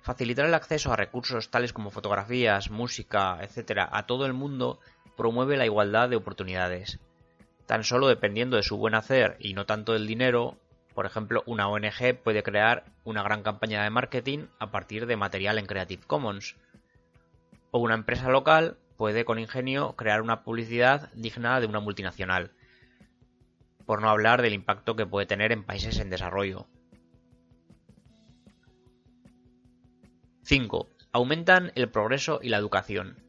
Facilitar 0.02 0.46
el 0.46 0.54
acceso 0.54 0.92
a 0.92 0.96
recursos 0.96 1.50
tales 1.50 1.72
como 1.72 1.90
fotografías, 1.90 2.70
música, 2.70 3.38
etc. 3.42 3.88
a 3.90 4.06
todo 4.06 4.24
el 4.24 4.34
mundo 4.34 4.78
promueve 5.16 5.56
la 5.56 5.66
igualdad 5.66 6.08
de 6.08 6.16
oportunidades. 6.16 7.00
Tan 7.66 7.82
solo 7.82 8.06
dependiendo 8.06 8.56
de 8.56 8.62
su 8.62 8.76
buen 8.76 8.94
hacer 8.94 9.36
y 9.40 9.54
no 9.54 9.66
tanto 9.66 9.94
del 9.94 10.06
dinero, 10.06 10.58
por 10.98 11.06
ejemplo, 11.06 11.44
una 11.46 11.68
ONG 11.68 12.16
puede 12.24 12.42
crear 12.42 12.82
una 13.04 13.22
gran 13.22 13.44
campaña 13.44 13.84
de 13.84 13.90
marketing 13.90 14.46
a 14.58 14.72
partir 14.72 15.06
de 15.06 15.16
material 15.16 15.56
en 15.56 15.66
Creative 15.66 16.02
Commons. 16.04 16.56
O 17.70 17.78
una 17.78 17.94
empresa 17.94 18.28
local 18.30 18.78
puede 18.96 19.24
con 19.24 19.38
ingenio 19.38 19.94
crear 19.94 20.22
una 20.22 20.42
publicidad 20.42 21.12
digna 21.14 21.60
de 21.60 21.66
una 21.68 21.78
multinacional. 21.78 22.50
Por 23.86 24.02
no 24.02 24.10
hablar 24.10 24.42
del 24.42 24.54
impacto 24.54 24.96
que 24.96 25.06
puede 25.06 25.26
tener 25.26 25.52
en 25.52 25.62
países 25.62 26.00
en 26.00 26.10
desarrollo. 26.10 26.66
5. 30.46 30.88
Aumentan 31.12 31.70
el 31.76 31.88
progreso 31.90 32.40
y 32.42 32.48
la 32.48 32.56
educación. 32.56 33.22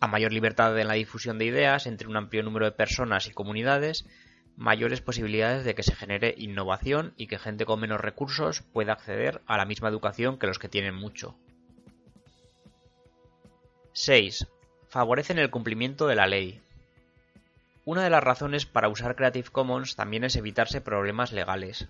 A 0.00 0.06
mayor 0.06 0.34
libertad 0.34 0.78
en 0.78 0.88
la 0.88 0.94
difusión 0.94 1.38
de 1.38 1.46
ideas 1.46 1.86
entre 1.86 2.08
un 2.08 2.16
amplio 2.18 2.42
número 2.42 2.66
de 2.66 2.72
personas 2.72 3.26
y 3.26 3.30
comunidades, 3.30 4.04
mayores 4.56 5.00
posibilidades 5.00 5.64
de 5.64 5.74
que 5.74 5.82
se 5.82 5.94
genere 5.94 6.34
innovación 6.38 7.12
y 7.16 7.26
que 7.26 7.38
gente 7.38 7.66
con 7.66 7.80
menos 7.80 8.00
recursos 8.00 8.62
pueda 8.62 8.94
acceder 8.94 9.42
a 9.46 9.56
la 9.56 9.66
misma 9.66 9.88
educación 9.88 10.38
que 10.38 10.46
los 10.46 10.58
que 10.58 10.68
tienen 10.68 10.94
mucho. 10.94 11.36
6. 13.92 14.46
Favorecen 14.88 15.38
el 15.38 15.50
cumplimiento 15.50 16.06
de 16.06 16.16
la 16.16 16.26
ley. 16.26 16.60
Una 17.84 18.02
de 18.02 18.10
las 18.10 18.24
razones 18.24 18.66
para 18.66 18.88
usar 18.88 19.14
Creative 19.14 19.48
Commons 19.50 19.94
también 19.94 20.24
es 20.24 20.36
evitarse 20.36 20.80
problemas 20.80 21.32
legales. 21.32 21.88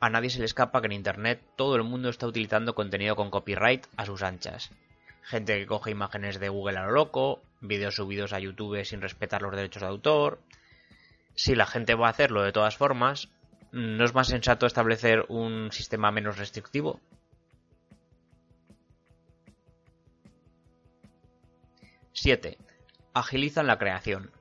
A 0.00 0.10
nadie 0.10 0.30
se 0.30 0.40
le 0.40 0.44
escapa 0.44 0.80
que 0.80 0.86
en 0.86 0.92
Internet 0.92 1.40
todo 1.56 1.76
el 1.76 1.84
mundo 1.84 2.08
está 2.08 2.26
utilizando 2.26 2.74
contenido 2.74 3.16
con 3.16 3.30
copyright 3.30 3.86
a 3.96 4.04
sus 4.04 4.22
anchas. 4.22 4.70
Gente 5.22 5.58
que 5.58 5.66
coge 5.66 5.90
imágenes 5.90 6.38
de 6.38 6.48
Google 6.48 6.78
a 6.78 6.86
lo 6.86 6.92
loco, 6.92 7.42
vídeos 7.60 7.96
subidos 7.96 8.32
a 8.32 8.38
YouTube 8.38 8.84
sin 8.84 9.00
respetar 9.00 9.42
los 9.42 9.56
derechos 9.56 9.82
de 9.82 9.88
autor, 9.88 10.38
si 11.36 11.54
la 11.54 11.66
gente 11.66 11.94
va 11.94 12.08
a 12.08 12.10
hacerlo 12.10 12.42
de 12.42 12.52
todas 12.52 12.76
formas, 12.76 13.28
¿no 13.70 14.04
es 14.04 14.14
más 14.14 14.28
sensato 14.28 14.66
establecer 14.66 15.26
un 15.28 15.70
sistema 15.70 16.10
menos 16.10 16.38
restrictivo? 16.38 17.00
¡7! 22.14 22.56
Agilizan 23.12 23.66
la 23.66 23.78
creación. 23.78 24.32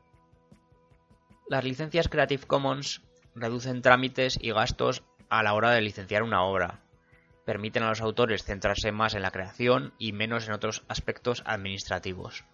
Las 1.50 1.66
licencias 1.66 2.08
Creative 2.08 2.48
Commons 2.48 3.02
reducen 3.36 3.82
trámites 3.82 4.40
y 4.42 4.52
gastos 4.52 5.04
a 5.30 5.44
la 5.44 5.54
hora 5.54 5.72
de 5.72 5.82
licenciar 5.82 6.24
una 6.24 6.44
obra. 6.44 6.80
Permiten 7.46 7.84
a 7.84 7.90
los 7.90 8.02
autores 8.02 8.44
centrarse 8.44 8.92
más 8.92 9.14
en 9.14 9.22
la 9.22 9.32
creación 9.32 9.94
y 10.00 10.14
menos 10.14 10.48
en 10.48 10.54
otros 10.54 10.84
aspectos 10.88 11.44
administrativos. 11.46 12.46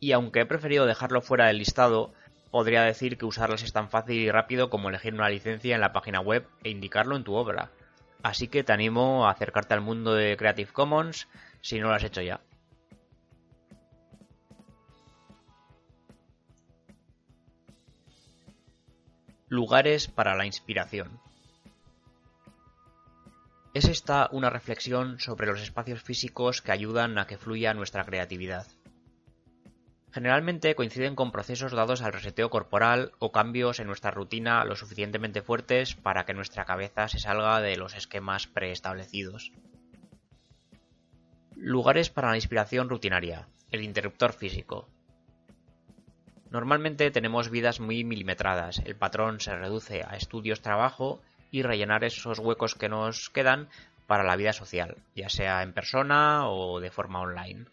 Y 0.00 0.12
aunque 0.12 0.40
he 0.40 0.46
preferido 0.46 0.86
dejarlo 0.86 1.20
fuera 1.20 1.46
del 1.46 1.58
listado, 1.58 2.12
podría 2.50 2.82
decir 2.82 3.18
que 3.18 3.26
usarlas 3.26 3.62
es 3.62 3.72
tan 3.72 3.90
fácil 3.90 4.16
y 4.16 4.30
rápido 4.30 4.70
como 4.70 4.88
elegir 4.88 5.12
una 5.14 5.28
licencia 5.28 5.74
en 5.74 5.80
la 5.82 5.92
página 5.92 6.20
web 6.20 6.48
e 6.64 6.70
indicarlo 6.70 7.16
en 7.16 7.24
tu 7.24 7.34
obra. 7.34 7.70
Así 8.22 8.48
que 8.48 8.64
te 8.64 8.72
animo 8.72 9.26
a 9.26 9.30
acercarte 9.30 9.74
al 9.74 9.82
mundo 9.82 10.14
de 10.14 10.36
Creative 10.36 10.72
Commons 10.72 11.28
si 11.60 11.78
no 11.78 11.88
lo 11.88 11.94
has 11.94 12.04
hecho 12.04 12.22
ya. 12.22 12.40
Lugares 19.48 20.08
para 20.08 20.34
la 20.34 20.46
inspiración. 20.46 21.20
Es 23.74 23.84
esta 23.84 24.28
una 24.32 24.48
reflexión 24.48 25.20
sobre 25.20 25.46
los 25.46 25.60
espacios 25.60 26.02
físicos 26.02 26.62
que 26.62 26.72
ayudan 26.72 27.18
a 27.18 27.26
que 27.26 27.38
fluya 27.38 27.74
nuestra 27.74 28.04
creatividad. 28.04 28.66
Generalmente 30.12 30.74
coinciden 30.74 31.14
con 31.14 31.30
procesos 31.30 31.72
dados 31.72 32.02
al 32.02 32.12
reseteo 32.12 32.50
corporal 32.50 33.12
o 33.20 33.30
cambios 33.30 33.78
en 33.78 33.86
nuestra 33.86 34.10
rutina 34.10 34.64
lo 34.64 34.74
suficientemente 34.74 35.40
fuertes 35.40 35.94
para 35.94 36.24
que 36.24 36.34
nuestra 36.34 36.64
cabeza 36.64 37.06
se 37.08 37.20
salga 37.20 37.60
de 37.60 37.76
los 37.76 37.94
esquemas 37.94 38.48
preestablecidos. 38.48 39.52
Lugares 41.54 42.10
para 42.10 42.30
la 42.30 42.36
inspiración 42.36 42.88
rutinaria. 42.88 43.46
El 43.70 43.84
interruptor 43.84 44.32
físico. 44.32 44.88
Normalmente 46.50 47.12
tenemos 47.12 47.48
vidas 47.48 47.78
muy 47.78 48.02
milimetradas. 48.02 48.82
El 48.84 48.96
patrón 48.96 49.38
se 49.38 49.54
reduce 49.54 50.02
a 50.02 50.16
estudios, 50.16 50.60
trabajo 50.60 51.20
y 51.52 51.62
rellenar 51.62 52.02
esos 52.02 52.40
huecos 52.40 52.74
que 52.74 52.88
nos 52.88 53.30
quedan 53.30 53.68
para 54.08 54.24
la 54.24 54.34
vida 54.34 54.52
social, 54.52 54.96
ya 55.14 55.28
sea 55.28 55.62
en 55.62 55.72
persona 55.72 56.48
o 56.48 56.80
de 56.80 56.90
forma 56.90 57.20
online. 57.20 57.66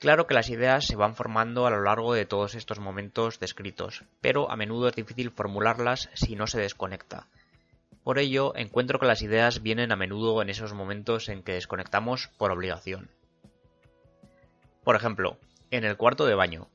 Claro 0.00 0.26
que 0.26 0.32
las 0.32 0.48
ideas 0.48 0.86
se 0.86 0.96
van 0.96 1.14
formando 1.14 1.66
a 1.66 1.70
lo 1.70 1.82
largo 1.82 2.14
de 2.14 2.24
todos 2.24 2.54
estos 2.54 2.78
momentos 2.80 3.38
descritos, 3.38 4.04
pero 4.22 4.50
a 4.50 4.56
menudo 4.56 4.88
es 4.88 4.96
difícil 4.96 5.30
formularlas 5.30 6.08
si 6.14 6.36
no 6.36 6.46
se 6.46 6.58
desconecta. 6.58 7.26
Por 8.02 8.18
ello, 8.18 8.56
encuentro 8.56 8.98
que 8.98 9.04
las 9.04 9.20
ideas 9.20 9.62
vienen 9.62 9.92
a 9.92 9.96
menudo 9.96 10.40
en 10.40 10.48
esos 10.48 10.72
momentos 10.72 11.28
en 11.28 11.42
que 11.42 11.52
desconectamos 11.52 12.28
por 12.38 12.50
obligación. 12.50 13.10
Por 14.84 14.96
ejemplo, 14.96 15.36
en 15.70 15.84
el 15.84 15.98
cuarto 15.98 16.24
de 16.24 16.34
baño, 16.34 16.68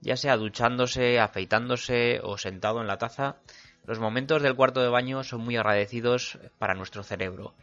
ya 0.00 0.16
sea 0.16 0.36
duchándose, 0.36 1.20
afeitándose 1.20 2.20
o 2.24 2.36
sentado 2.36 2.80
en 2.80 2.88
la 2.88 2.98
taza, 2.98 3.36
los 3.84 4.00
momentos 4.00 4.42
del 4.42 4.56
cuarto 4.56 4.82
de 4.82 4.88
baño 4.88 5.22
son 5.22 5.42
muy 5.42 5.56
agradecidos 5.56 6.40
para 6.58 6.74
nuestro 6.74 7.04
cerebro. 7.04 7.54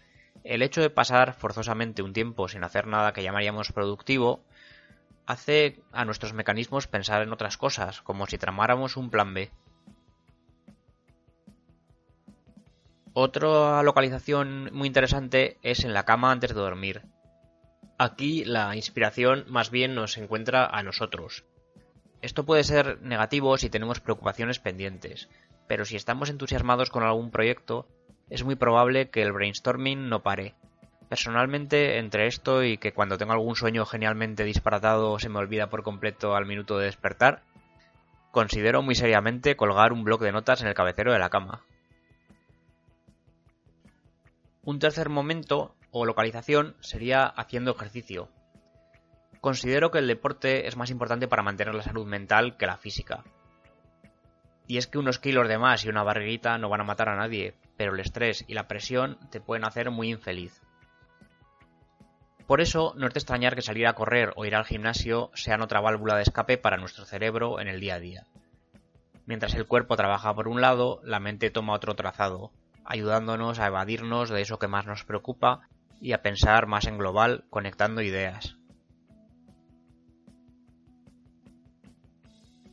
El 0.45 0.61
hecho 0.61 0.79
de 0.79 0.89
pasar 0.89 1.33
forzosamente 1.33 2.03
un 2.03 2.13
tiempo 2.13 2.47
sin 2.47 2.63
hacer 2.63 2.87
nada 2.87 3.11
que 3.11 3.21
llamaríamos 3.21 3.73
productivo 3.73 4.45
hace 5.25 5.81
a 5.91 6.05
nuestros 6.05 6.33
mecanismos 6.33 6.87
pensar 6.87 7.21
en 7.21 7.33
otras 7.33 7.57
cosas, 7.57 8.01
como 8.01 8.27
si 8.27 8.37
tramáramos 8.37 8.97
un 8.97 9.09
plan 9.09 9.33
B. 9.33 9.51
Otra 13.13 13.83
localización 13.83 14.69
muy 14.73 14.87
interesante 14.87 15.57
es 15.61 15.83
en 15.83 15.93
la 15.93 16.03
cama 16.03 16.31
antes 16.31 16.53
de 16.53 16.61
dormir. 16.61 17.03
Aquí 17.99 18.43
la 18.43 18.75
inspiración 18.75 19.45
más 19.47 19.69
bien 19.69 19.93
nos 19.93 20.17
encuentra 20.17 20.65
a 20.65 20.81
nosotros. 20.81 21.45
Esto 22.21 22.43
puede 22.43 22.63
ser 22.63 23.01
negativo 23.01 23.57
si 23.57 23.69
tenemos 23.69 23.99
preocupaciones 23.99 24.59
pendientes, 24.59 25.29
pero 25.67 25.85
si 25.85 25.95
estamos 25.95 26.29
entusiasmados 26.29 26.89
con 26.89 27.03
algún 27.03 27.29
proyecto, 27.29 27.87
es 28.29 28.43
muy 28.43 28.55
probable 28.55 29.09
que 29.09 29.21
el 29.21 29.31
brainstorming 29.31 30.09
no 30.09 30.23
pare 30.23 30.55
Personalmente, 31.13 31.99
entre 31.99 32.25
esto 32.25 32.63
y 32.63 32.79
que 32.79 32.91
cuando 32.91 33.19
tengo 33.19 33.33
algún 33.33 33.55
sueño 33.55 33.85
genialmente 33.85 34.43
disparatado 34.43 35.19
se 35.19 35.29
me 35.29 35.37
olvida 35.37 35.69
por 35.69 35.83
completo 35.83 36.35
al 36.35 36.47
minuto 36.47 36.79
de 36.79 36.85
despertar, 36.85 37.43
considero 38.31 38.81
muy 38.81 38.95
seriamente 38.95 39.55
colgar 39.55 39.93
un 39.93 40.03
bloc 40.03 40.23
de 40.23 40.31
notas 40.31 40.63
en 40.63 40.69
el 40.69 40.73
cabecero 40.73 41.13
de 41.13 41.19
la 41.19 41.29
cama. 41.29 41.61
Un 44.63 44.79
tercer 44.79 45.09
momento 45.09 45.75
o 45.91 46.03
localización 46.03 46.75
sería 46.79 47.25
haciendo 47.25 47.75
ejercicio. 47.75 48.29
Considero 49.39 49.91
que 49.91 49.99
el 49.99 50.07
deporte 50.07 50.67
es 50.67 50.77
más 50.77 50.89
importante 50.89 51.27
para 51.27 51.43
mantener 51.43 51.75
la 51.75 51.83
salud 51.83 52.07
mental 52.07 52.57
que 52.57 52.65
la 52.65 52.77
física. 52.77 53.23
Y 54.65 54.77
es 54.77 54.87
que 54.87 54.97
unos 54.97 55.19
kilos 55.19 55.47
de 55.47 55.59
más 55.59 55.85
y 55.85 55.89
una 55.89 56.01
barriguita 56.01 56.57
no 56.57 56.69
van 56.69 56.81
a 56.81 56.85
matar 56.85 57.09
a 57.09 57.17
nadie, 57.17 57.53
pero 57.77 57.93
el 57.93 57.99
estrés 57.99 58.43
y 58.47 58.55
la 58.55 58.67
presión 58.67 59.19
te 59.29 59.41
pueden 59.41 59.63
hacer 59.63 59.91
muy 59.91 60.09
infeliz. 60.09 60.59
Por 62.47 62.59
eso, 62.59 62.93
no 62.97 63.07
es 63.07 63.13
de 63.13 63.19
extrañar 63.19 63.55
que 63.55 63.61
salir 63.61 63.87
a 63.87 63.93
correr 63.93 64.33
o 64.35 64.45
ir 64.45 64.55
al 64.55 64.65
gimnasio 64.65 65.31
sean 65.33 65.61
otra 65.61 65.79
válvula 65.79 66.15
de 66.15 66.23
escape 66.23 66.57
para 66.57 66.77
nuestro 66.77 67.05
cerebro 67.05 67.59
en 67.59 67.67
el 67.67 67.79
día 67.79 67.95
a 67.95 67.99
día. 67.99 68.27
Mientras 69.25 69.53
el 69.55 69.65
cuerpo 69.65 69.95
trabaja 69.95 70.33
por 70.35 70.49
un 70.49 70.59
lado, 70.59 70.99
la 71.03 71.21
mente 71.21 71.49
toma 71.49 71.73
otro 71.73 71.95
trazado, 71.95 72.51
ayudándonos 72.83 73.59
a 73.59 73.67
evadirnos 73.67 74.29
de 74.29 74.41
eso 74.41 74.59
que 74.59 74.67
más 74.67 74.85
nos 74.85 75.05
preocupa 75.05 75.61
y 76.01 76.11
a 76.11 76.21
pensar 76.21 76.67
más 76.67 76.85
en 76.85 76.97
global, 76.97 77.45
conectando 77.49 78.01
ideas. 78.01 78.57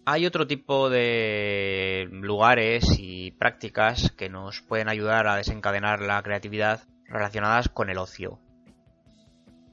Hay 0.05 0.27
otro 0.27 0.49
tipo 0.49 0.91
de 0.91 2.09
lugares 2.11 2.99
y 2.99 3.31
prácticas 3.31 4.11
que 4.11 4.29
nos 4.29 4.61
pueden 4.63 4.89
ayudar 4.89 5.29
a 5.29 5.37
desencadenar 5.37 6.01
la 6.01 6.21
creatividad 6.23 6.81
relacionadas 7.07 7.69
con 7.69 7.91
el 7.91 7.99
ocio. 7.99 8.41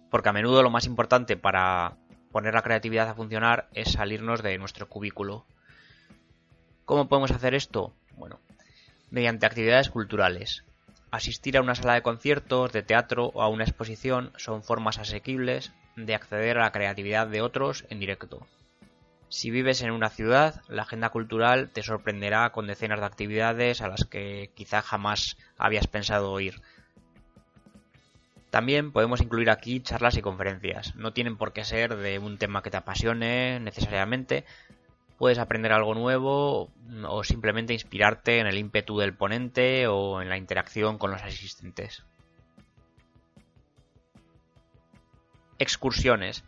Porque 0.10 0.30
a 0.30 0.34
menudo 0.34 0.64
lo 0.64 0.70
más 0.70 0.86
importante 0.86 1.38
para 1.38 1.98
poner 2.32 2.54
la 2.54 2.62
creatividad 2.62 3.10
a 3.10 3.16
funcionar 3.16 3.68
es 3.74 3.94
salirnos 3.94 4.44
de 4.44 4.58
nuestro 4.58 4.88
cubículo. 4.88 5.46
¿Cómo 6.86 7.08
podemos 7.08 7.32
hacer 7.32 7.54
esto? 7.54 7.94
Bueno, 8.16 8.40
mediante 9.10 9.46
actividades 9.46 9.90
culturales. 9.90 10.64
Asistir 11.12 11.58
a 11.58 11.62
una 11.62 11.76
sala 11.76 11.94
de 11.94 12.02
conciertos, 12.02 12.72
de 12.74 12.84
teatro 12.84 13.32
o 13.34 13.42
a 13.42 13.48
una 13.48 13.64
exposición 13.64 14.32
son 14.38 14.64
formas 14.64 14.98
asequibles 14.98 15.72
de 15.96 16.16
acceder 16.16 16.58
a 16.58 16.64
la 16.64 16.72
creatividad 16.72 17.28
de 17.28 17.42
otros 17.42 17.86
en 17.90 18.00
directo. 18.00 18.46
Si 19.30 19.52
vives 19.52 19.82
en 19.82 19.92
una 19.92 20.10
ciudad, 20.10 20.62
la 20.70 20.84
agenda 20.84 21.10
cultural 21.10 21.70
te 21.70 21.84
sorprenderá 21.84 22.50
con 22.52 22.68
decenas 22.68 23.00
de 23.00 23.06
actividades 23.06 23.82
a 23.82 23.90
las 23.90 24.06
que 24.06 24.52
quizá 24.56 24.82
jamás 24.82 25.38
habías 25.58 25.88
pensado 25.88 26.40
ir. 26.40 26.62
También 28.58 28.92
podemos 28.92 29.22
incluir 29.22 29.52
aquí 29.52 29.82
charlas 29.82 30.18
y 30.18 30.24
conferencias. 30.24 30.96
No 30.96 31.14
tienen 31.14 31.38
por 31.38 31.54
qué 31.54 31.64
ser 31.64 31.96
de 31.96 32.18
un 32.18 32.40
tema 32.40 32.64
que 32.64 32.72
te 32.72 32.78
apasione 32.78 33.60
necesariamente. 33.60 34.46
Puedes 35.20 35.38
aprender 35.38 35.72
algo 35.72 35.94
nuevo 35.94 36.72
o 37.08 37.24
simplemente 37.24 37.74
inspirarte 37.74 38.40
en 38.40 38.48
el 38.48 38.58
ímpetu 38.58 38.98
del 38.98 39.14
ponente 39.14 39.86
o 39.86 40.24
en 40.24 40.30
la 40.30 40.38
interacción 40.38 40.98
con 40.98 41.12
los 41.12 41.22
asistentes. 41.22 42.04
Excursiones. 45.60 46.44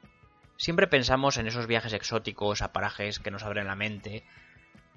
Siempre 0.57 0.87
pensamos 0.87 1.37
en 1.37 1.45
esos 1.45 1.67
viajes 1.67 1.93
exóticos 1.93 2.63
a 2.63 2.73
parajes 2.73 3.19
que 3.19 3.29
nos 3.29 3.43
abren 3.43 3.67
la 3.67 3.75
mente, 3.75 4.23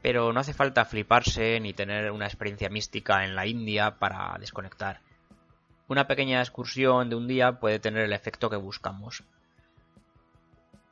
pero 0.01 0.33
no 0.33 0.41
hace 0.41 0.55
falta 0.55 0.87
fliparse 0.87 1.61
ni 1.61 1.75
tener 1.75 2.11
una 2.11 2.25
experiencia 2.25 2.71
mística 2.71 3.23
en 3.27 3.37
la 3.37 3.47
India 3.47 3.99
para 3.99 4.35
desconectar. 4.41 5.03
Una 5.93 6.07
pequeña 6.07 6.41
excursión 6.41 7.11
de 7.11 7.17
un 7.17 7.29
día 7.29 7.61
puede 7.61 7.79
tener 7.79 8.05
el 8.05 8.15
efecto 8.15 8.49
que 8.49 8.57
buscamos. 8.57 9.25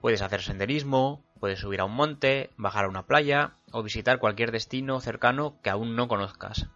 Puedes 0.03 0.21
hacer 0.21 0.43
senderismo, 0.43 1.25
puedes 1.41 1.61
subir 1.61 1.81
a 1.81 1.87
un 1.87 1.95
monte, 1.95 2.51
bajar 2.59 2.85
a 2.85 2.89
una 2.89 3.07
playa 3.07 3.55
o 3.73 3.83
visitar 3.83 4.19
cualquier 4.19 4.53
destino 4.53 5.01
cercano 5.01 5.57
que 5.63 5.71
aún 5.71 5.97
no 5.97 6.07
conozcas. 6.07 6.67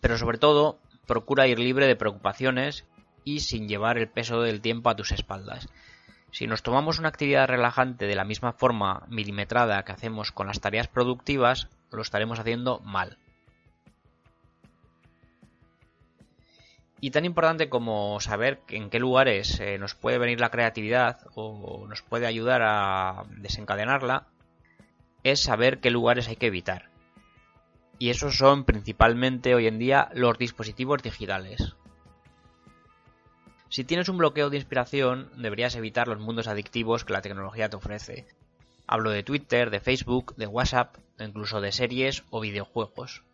Pero 0.00 0.16
sobre 0.16 0.38
todo, 0.38 0.78
procura 1.08 1.48
ir 1.48 1.58
libre 1.58 1.88
de 1.88 1.96
preocupaciones 1.96 2.86
y 3.24 3.40
sin 3.40 3.66
llevar 3.66 3.98
el 3.98 4.08
peso 4.08 4.40
del 4.40 4.60
tiempo 4.60 4.90
a 4.90 4.94
tus 4.94 5.10
espaldas. 5.10 5.68
Si 6.30 6.46
nos 6.46 6.62
tomamos 6.62 7.00
una 7.00 7.08
actividad 7.08 7.48
relajante 7.48 8.06
de 8.06 8.14
la 8.14 8.24
misma 8.24 8.52
forma 8.52 9.02
milimetrada 9.08 9.84
que 9.84 9.90
hacemos 9.90 10.30
con 10.30 10.46
las 10.46 10.60
tareas 10.60 10.86
productivas, 10.86 11.66
lo 11.90 12.02
estaremos 12.02 12.38
haciendo 12.38 12.78
mal. 12.78 13.18
Y 17.04 17.10
tan 17.10 17.26
importante 17.26 17.68
como 17.68 18.18
saber 18.18 18.62
en 18.68 18.88
qué 18.88 18.98
lugares 18.98 19.60
eh, 19.60 19.76
nos 19.76 19.94
puede 19.94 20.16
venir 20.16 20.40
la 20.40 20.50
creatividad 20.50 21.18
o 21.34 21.86
nos 21.86 22.00
puede 22.00 22.26
ayudar 22.26 22.62
a 22.64 23.24
desencadenarla, 23.42 24.26
es 25.22 25.38
saber 25.38 25.80
qué 25.80 25.90
lugares 25.90 26.28
hay 26.28 26.36
que 26.36 26.46
evitar. 26.46 26.88
Y 27.98 28.08
esos 28.08 28.38
son 28.38 28.64
principalmente 28.64 29.54
hoy 29.54 29.66
en 29.66 29.78
día 29.78 30.08
los 30.14 30.38
dispositivos 30.38 31.02
digitales. 31.02 31.76
Si 33.68 33.84
tienes 33.84 34.08
un 34.08 34.16
bloqueo 34.16 34.48
de 34.48 34.56
inspiración, 34.56 35.30
deberías 35.36 35.76
evitar 35.76 36.08
los 36.08 36.20
mundos 36.20 36.48
adictivos 36.48 37.04
que 37.04 37.12
la 37.12 37.20
tecnología 37.20 37.68
te 37.68 37.76
ofrece. 37.76 38.26
Hablo 38.86 39.10
de 39.10 39.22
Twitter, 39.22 39.68
de 39.68 39.80
Facebook, 39.80 40.34
de 40.36 40.46
WhatsApp, 40.46 40.96
incluso 41.18 41.60
de 41.60 41.70
series 41.70 42.24
o 42.30 42.40
videojuegos. 42.40 43.24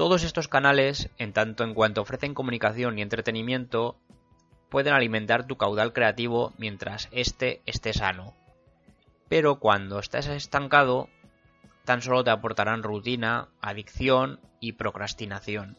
Todos 0.00 0.24
estos 0.24 0.48
canales, 0.48 1.10
en 1.18 1.34
tanto 1.34 1.62
en 1.62 1.74
cuanto 1.74 2.00
ofrecen 2.00 2.32
comunicación 2.32 2.98
y 2.98 3.02
entretenimiento, 3.02 3.98
pueden 4.70 4.94
alimentar 4.94 5.46
tu 5.46 5.58
caudal 5.58 5.92
creativo 5.92 6.54
mientras 6.56 7.10
éste 7.12 7.60
esté 7.66 7.92
sano. 7.92 8.32
Pero 9.28 9.56
cuando 9.56 9.98
estés 9.98 10.26
estancado, 10.28 11.10
tan 11.84 12.00
solo 12.00 12.24
te 12.24 12.30
aportarán 12.30 12.82
rutina, 12.82 13.48
adicción 13.60 14.40
y 14.58 14.72
procrastinación. 14.72 15.76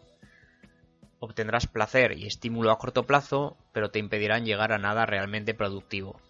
Obtendrás 1.19 1.65
placer 1.65 2.15
y 2.15 2.27
estímulo 2.27 2.69
a 2.69 2.77
corto 2.77 3.07
plazo, 3.07 3.57
pero 3.71 3.89
te 3.89 3.97
impedirán 3.97 4.45
llegar 4.45 4.71
a 4.71 4.77
nada 4.77 5.07
realmente 5.07 5.55
productivo. 5.55 6.21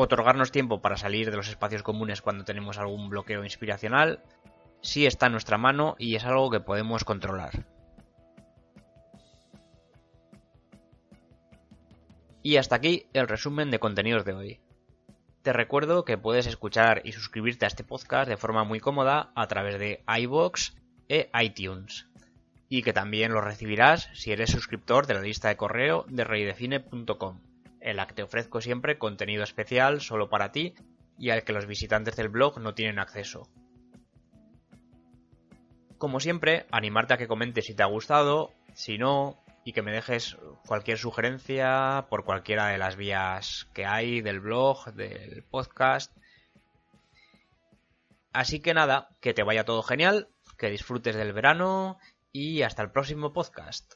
Otorgarnos 0.00 0.52
tiempo 0.52 0.80
para 0.80 0.96
salir 0.96 1.28
de 1.28 1.36
los 1.36 1.48
espacios 1.48 1.82
comunes 1.82 2.22
cuando 2.22 2.44
tenemos 2.44 2.78
algún 2.78 3.08
bloqueo 3.08 3.42
inspiracional 3.42 4.22
sí 4.80 5.06
está 5.06 5.26
en 5.26 5.32
nuestra 5.32 5.58
mano 5.58 5.96
y 5.98 6.14
es 6.14 6.24
algo 6.24 6.52
que 6.52 6.60
podemos 6.60 7.02
controlar. 7.02 7.66
Y 12.44 12.58
hasta 12.58 12.76
aquí 12.76 13.06
el 13.12 13.26
resumen 13.26 13.72
de 13.72 13.80
contenidos 13.80 14.24
de 14.24 14.34
hoy. 14.34 14.60
Te 15.42 15.52
recuerdo 15.52 16.04
que 16.04 16.16
puedes 16.16 16.46
escuchar 16.46 17.00
y 17.02 17.10
suscribirte 17.10 17.64
a 17.64 17.66
este 17.66 17.82
podcast 17.82 18.28
de 18.28 18.36
forma 18.36 18.62
muy 18.62 18.78
cómoda 18.78 19.32
a 19.34 19.48
través 19.48 19.80
de 19.80 20.04
iBox 20.06 20.76
e 21.08 21.28
iTunes. 21.42 22.06
Y 22.68 22.84
que 22.84 22.92
también 22.92 23.32
lo 23.32 23.40
recibirás 23.40 24.10
si 24.14 24.30
eres 24.30 24.50
suscriptor 24.50 25.08
de 25.08 25.14
la 25.14 25.22
lista 25.22 25.48
de 25.48 25.56
correo 25.56 26.06
de 26.08 26.22
reydefine.com, 26.22 27.40
en 27.88 27.96
la 27.96 28.06
que 28.06 28.14
te 28.14 28.22
ofrezco 28.22 28.60
siempre 28.60 28.98
contenido 28.98 29.42
especial 29.42 30.00
solo 30.00 30.28
para 30.28 30.52
ti 30.52 30.74
y 31.18 31.30
al 31.30 31.42
que 31.42 31.52
los 31.52 31.66
visitantes 31.66 32.16
del 32.16 32.28
blog 32.28 32.60
no 32.60 32.74
tienen 32.74 32.98
acceso. 32.98 33.48
Como 35.96 36.20
siempre, 36.20 36.66
animarte 36.70 37.14
a 37.14 37.16
que 37.16 37.26
comentes 37.26 37.66
si 37.66 37.74
te 37.74 37.82
ha 37.82 37.86
gustado, 37.86 38.52
si 38.74 38.98
no, 38.98 39.42
y 39.64 39.72
que 39.72 39.82
me 39.82 39.92
dejes 39.92 40.36
cualquier 40.66 40.98
sugerencia 40.98 42.06
por 42.08 42.24
cualquiera 42.24 42.68
de 42.68 42.78
las 42.78 42.96
vías 42.96 43.68
que 43.74 43.84
hay 43.84 44.20
del 44.20 44.40
blog, 44.40 44.92
del 44.92 45.42
podcast. 45.44 46.16
Así 48.32 48.60
que 48.60 48.74
nada, 48.74 49.08
que 49.20 49.34
te 49.34 49.42
vaya 49.42 49.64
todo 49.64 49.82
genial 49.82 50.28
que 50.58 50.70
disfrutes 50.70 51.16
del 51.16 51.32
verano 51.32 51.98
y 52.32 52.62
hasta 52.62 52.82
el 52.82 52.90
próximo 52.90 53.32
podcast. 53.32 53.94